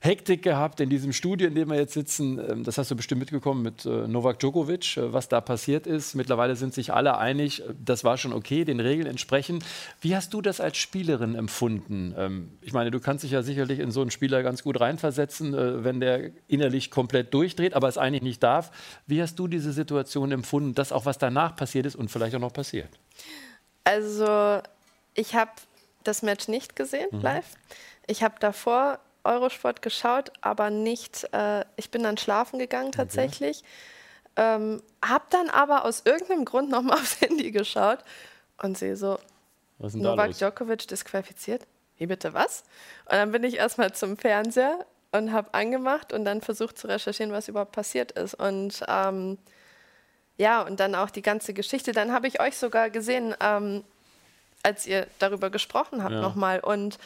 Hektik 0.00 0.42
gehabt 0.42 0.80
in 0.80 0.90
diesem 0.90 1.12
Studio, 1.12 1.48
in 1.48 1.54
dem 1.54 1.70
wir 1.70 1.76
jetzt 1.76 1.94
sitzen. 1.94 2.38
Ähm, 2.38 2.64
das 2.64 2.78
hast 2.78 2.90
du 2.90 2.96
bestimmt 2.96 3.20
mitbekommen 3.20 3.62
mit 3.62 3.84
äh, 3.84 4.06
Novak 4.06 4.38
Djokovic, 4.38 4.96
äh, 4.96 5.12
was 5.12 5.28
da 5.28 5.40
passiert 5.40 5.86
ist. 5.86 6.14
Mittlerweile 6.14 6.54
sind 6.56 6.72
sich 6.72 6.92
alle 6.92 7.18
einig, 7.18 7.62
äh, 7.62 7.74
das 7.84 8.04
war 8.04 8.16
schon 8.16 8.32
okay, 8.32 8.64
den 8.64 8.80
Regeln 8.80 9.08
entsprechend. 9.08 9.64
Wie 10.00 10.14
hast 10.14 10.32
du 10.34 10.40
das 10.40 10.60
als 10.60 10.76
Spielerin 10.76 11.34
empfunden? 11.34 12.14
Ähm, 12.16 12.50
ich 12.60 12.72
meine, 12.72 12.90
du 12.90 13.00
kannst 13.00 13.24
dich 13.24 13.32
ja 13.32 13.42
sicherlich 13.42 13.80
in 13.80 13.90
so 13.90 14.00
einen 14.00 14.10
Spieler 14.10 14.42
ganz 14.42 14.62
gut 14.62 14.80
reinversetzen, 14.80 15.54
wenn 15.84 16.00
der 16.00 16.30
innerlich 16.46 16.90
komplett 16.90 17.34
durchdreht, 17.34 17.74
aber 17.74 17.88
es 17.88 17.98
eigentlich 17.98 18.22
nicht 18.22 18.42
darf. 18.42 18.70
Wie 19.06 19.20
hast 19.20 19.38
du 19.38 19.48
diese 19.48 19.72
Situation 19.72 20.32
empfunden, 20.32 20.74
das 20.74 20.92
auch 20.92 21.06
was 21.06 21.18
danach 21.18 21.56
passiert 21.56 21.86
ist 21.86 21.96
und 21.96 22.10
vielleicht 22.10 22.34
auch 22.36 22.40
noch 22.40 22.52
passiert? 22.52 22.88
Also, 23.84 24.60
ich 25.14 25.34
habe 25.34 25.50
das 26.04 26.22
Match 26.22 26.48
nicht 26.48 26.76
gesehen 26.76 27.08
mhm. 27.10 27.20
live. 27.20 27.56
Ich 28.06 28.22
habe 28.22 28.34
davor 28.40 28.98
Eurosport 29.28 29.82
geschaut, 29.82 30.32
aber 30.40 30.70
nicht, 30.70 31.28
äh, 31.32 31.64
ich 31.76 31.90
bin 31.90 32.02
dann 32.02 32.16
schlafen 32.16 32.58
gegangen 32.58 32.92
tatsächlich. 32.92 33.58
Okay. 33.58 33.66
Ähm, 34.56 34.82
hab 35.04 35.30
dann 35.30 35.50
aber 35.50 35.84
aus 35.84 36.02
irgendeinem 36.04 36.44
Grund 36.44 36.70
nochmal 36.70 36.98
aufs 37.00 37.20
Handy 37.20 37.50
geschaut 37.50 37.98
und 38.62 38.78
sehe 38.78 38.96
so, 38.96 39.18
Novak 39.78 40.32
Djokovic 40.32 40.88
disqualifiziert. 40.88 41.66
Wie 41.96 42.06
bitte 42.06 42.34
was? 42.34 42.62
Und 43.06 43.12
dann 43.12 43.32
bin 43.32 43.44
ich 43.44 43.56
erstmal 43.56 43.92
zum 43.92 44.16
Fernseher 44.16 44.86
und 45.12 45.32
habe 45.32 45.54
angemacht 45.54 46.12
und 46.12 46.24
dann 46.24 46.40
versucht 46.40 46.78
zu 46.78 46.86
recherchieren, 46.86 47.32
was 47.32 47.48
überhaupt 47.48 47.72
passiert 47.72 48.12
ist. 48.12 48.34
Und 48.34 48.82
ähm, 48.88 49.38
ja, 50.36 50.62
und 50.62 50.78
dann 50.80 50.94
auch 50.94 51.10
die 51.10 51.22
ganze 51.22 51.54
Geschichte. 51.54 51.92
Dann 51.92 52.12
habe 52.12 52.28
ich 52.28 52.40
euch 52.40 52.56
sogar 52.56 52.90
gesehen, 52.90 53.34
ähm, 53.40 53.84
als 54.62 54.86
ihr 54.86 55.06
darüber 55.18 55.50
gesprochen 55.50 56.02
habt 56.02 56.14
ja. 56.14 56.20
nochmal. 56.20 56.60
Und 56.60 56.98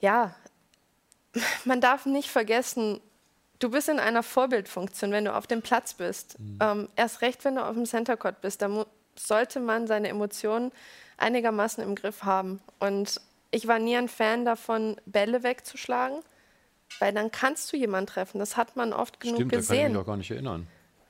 ja, 0.00 0.34
man 1.64 1.80
darf 1.80 2.06
nicht 2.06 2.30
vergessen, 2.30 3.00
du 3.58 3.70
bist 3.70 3.88
in 3.88 3.98
einer 3.98 4.22
Vorbildfunktion, 4.22 5.10
wenn 5.12 5.24
du 5.24 5.34
auf 5.34 5.46
dem 5.46 5.62
Platz 5.62 5.94
bist. 5.94 6.38
Mhm. 6.38 6.58
Ähm, 6.60 6.88
erst 6.96 7.22
recht, 7.22 7.44
wenn 7.44 7.56
du 7.56 7.64
auf 7.64 7.74
dem 7.74 7.86
Center 7.86 8.16
Court 8.16 8.40
bist, 8.40 8.62
da 8.62 8.86
sollte 9.18 9.60
man 9.60 9.86
seine 9.86 10.08
Emotionen 10.08 10.72
einigermaßen 11.16 11.82
im 11.82 11.94
Griff 11.94 12.24
haben. 12.24 12.60
Und 12.78 13.20
ich 13.50 13.66
war 13.66 13.78
nie 13.78 13.96
ein 13.96 14.08
Fan 14.08 14.44
davon, 14.44 14.96
Bälle 15.06 15.42
wegzuschlagen, 15.42 16.18
weil 16.98 17.12
dann 17.12 17.30
kannst 17.30 17.72
du 17.72 17.76
jemanden 17.76 18.08
treffen. 18.08 18.38
Das 18.38 18.56
hat 18.56 18.76
man 18.76 18.92
oft 18.92 19.20
genug 19.20 19.36
Stimmt, 19.36 19.52
gesehen. 19.52 19.68
Da 19.68 19.76
kann 19.76 19.86
ich 19.86 19.92
mich 19.92 20.00
auch 20.00 20.06
gar 20.06 20.16
nicht 20.16 20.30
erinnern. 20.30 20.66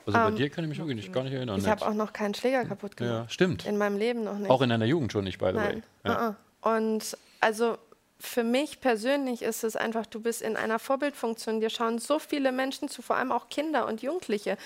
Also 0.07 0.19
bei 0.19 0.25
um, 0.27 0.33
ähm, 0.33 0.37
dir 0.37 0.51
kann 0.51 0.65
ich 0.65 0.69
mich 0.69 0.79
wirklich 0.79 0.97
nicht, 0.97 1.13
gar 1.13 1.25
nicht 1.25 1.33
erinnern. 1.33 1.59
Ich 1.59 1.67
habe 1.67 1.85
auch 1.85 1.95
noch 1.95 2.13
keinen 2.13 2.35
Schläger 2.35 2.65
kaputt 2.65 2.97
gemacht. 2.97 3.25
Ja, 3.25 3.29
stimmt. 3.29 3.67
In 3.67 3.77
meinem 3.77 3.99
Leben 3.99 4.23
noch 4.23 4.39
nicht. 4.39 4.51
Auch 4.51 4.63
in 4.63 4.69
deiner 4.69 4.85
Jugend 4.85 5.11
schon 5.11 5.25
nicht, 5.25 5.39
by 5.39 5.47
the 5.47 5.53
Nein. 5.55 5.75
way. 5.75 5.83
Ja. 6.05 6.29
Uh 6.29 6.33
-uh. 6.33 6.77
Und 6.79 7.19
also 7.41 7.77
für 8.19 8.45
mich 8.45 8.81
persönlich 8.81 9.43
ist 9.43 9.65
es 9.65 9.77
einfach, 9.77 10.07
du 10.07 10.21
bist 10.21 10.43
in 10.43 10.57
einer 10.57 10.79
Vorbildfunktion. 10.79 11.61
Dir 11.61 11.71
schauen 11.71 11.99
so 11.99 12.19
viele 12.19 12.53
Menschen 12.53 12.89
zu, 12.89 13.03
vor 13.03 13.17
allem 13.17 13.33
auch 13.33 13.49
Kinder 13.49 13.87
und 13.87 14.03
Jugendliche. 14.03 14.57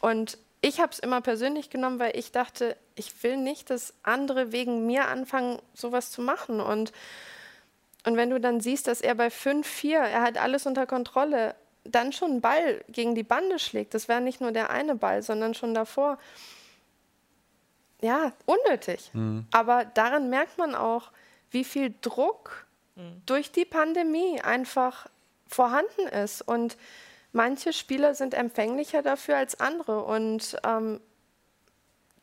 Und 0.00 0.38
ich 0.60 0.80
habe 0.80 0.92
es 0.92 0.98
immer 0.98 1.20
persönlich 1.20 1.70
genommen, 1.70 1.98
weil 1.98 2.16
ich 2.16 2.32
dachte, 2.32 2.76
ich 2.94 3.22
will 3.22 3.36
nicht, 3.36 3.70
dass 3.70 3.94
andere 4.02 4.52
wegen 4.52 4.86
mir 4.86 5.08
anfangen, 5.08 5.58
sowas 5.74 6.10
zu 6.10 6.20
machen. 6.20 6.60
Und 6.60 6.92
Und 8.04 8.16
wenn 8.16 8.30
du 8.30 8.40
dann 8.40 8.60
siehst, 8.60 8.86
dass 8.86 9.00
er 9.00 9.14
bei 9.14 9.28
5-4, 9.28 9.94
er 9.94 10.22
hat 10.22 10.38
alles 10.38 10.66
unter 10.66 10.86
Kontrolle, 10.86 11.54
dann 11.84 12.12
schon 12.12 12.30
einen 12.30 12.40
Ball 12.40 12.84
gegen 12.88 13.14
die 13.14 13.22
Bande 13.22 13.58
schlägt, 13.58 13.94
das 13.94 14.08
wäre 14.08 14.20
nicht 14.20 14.40
nur 14.40 14.52
der 14.52 14.70
eine 14.70 14.94
Ball, 14.94 15.22
sondern 15.22 15.54
schon 15.54 15.74
davor. 15.74 16.18
Ja, 18.02 18.32
unnötig. 18.46 19.10
Mhm. 19.12 19.46
Aber 19.50 19.84
daran 19.84 20.30
merkt 20.30 20.56
man 20.58 20.74
auch, 20.74 21.10
wie 21.50 21.64
viel 21.64 21.94
Druck 22.00 22.66
durch 23.26 23.52
die 23.52 23.64
Pandemie 23.64 24.40
einfach 24.40 25.06
vorhanden 25.46 26.06
ist. 26.06 26.42
Und 26.42 26.76
manche 27.32 27.72
Spieler 27.72 28.14
sind 28.14 28.34
empfänglicher 28.34 29.02
dafür 29.02 29.36
als 29.36 29.60
andere. 29.60 30.04
Und 30.04 30.56
ähm, 30.64 31.00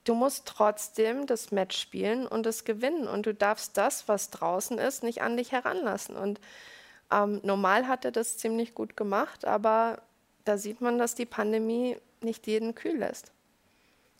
du 0.03 0.15
musst 0.15 0.47
trotzdem 0.47 1.25
das 1.25 1.51
Match 1.51 1.77
spielen 1.77 2.27
und 2.27 2.45
es 2.45 2.63
gewinnen. 2.63 3.07
Und 3.07 3.25
du 3.25 3.33
darfst 3.33 3.77
das, 3.77 4.07
was 4.07 4.29
draußen 4.29 4.77
ist, 4.77 5.03
nicht 5.03 5.21
an 5.21 5.37
dich 5.37 5.51
heranlassen. 5.51 6.15
Und 6.15 6.39
ähm, 7.11 7.39
normal 7.43 7.87
hat 7.87 8.05
er 8.05 8.11
das 8.11 8.37
ziemlich 8.37 8.73
gut 8.73 8.97
gemacht, 8.97 9.45
aber 9.45 10.01
da 10.45 10.57
sieht 10.57 10.81
man, 10.81 10.97
dass 10.97 11.15
die 11.15 11.25
Pandemie 11.25 11.97
nicht 12.21 12.47
jeden 12.47 12.75
kühl 12.75 12.97
lässt. 12.97 13.31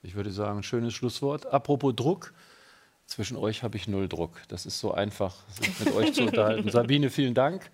Ich 0.03 0.15
würde 0.15 0.31
sagen, 0.31 0.63
schönes 0.63 0.93
Schlusswort. 0.93 1.45
Apropos 1.47 1.95
Druck. 1.95 2.33
Zwischen 3.07 3.37
euch 3.37 3.63
habe 3.63 3.77
ich 3.77 3.87
null 3.87 4.07
Druck. 4.07 4.41
Das 4.49 4.65
ist 4.65 4.79
so 4.79 4.93
einfach, 4.93 5.33
sich 5.49 5.79
mit 5.79 5.95
euch 5.95 6.13
zu 6.13 6.23
unterhalten. 6.23 6.69
Sabine, 6.71 7.09
vielen 7.09 7.33
Dank. 7.33 7.69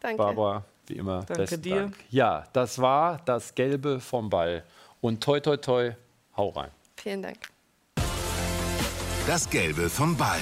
Danke. 0.00 0.16
Barbara, 0.16 0.64
wie 0.86 0.94
immer, 0.94 1.18
Danke 1.24 1.42
besten 1.42 1.62
dir. 1.62 1.76
Dank. 1.82 1.96
Ja, 2.10 2.46
das 2.52 2.78
war 2.80 3.18
das 3.24 3.54
Gelbe 3.54 4.00
vom 4.00 4.30
Ball. 4.30 4.64
Und 5.00 5.22
toi, 5.22 5.40
toi, 5.40 5.58
toi, 5.58 5.92
hau 6.36 6.48
rein. 6.48 6.70
Vielen 6.96 7.22
Dank. 7.22 7.38
Das 9.26 9.48
Gelbe 9.50 9.90
vom 9.90 10.16
Ball. 10.16 10.40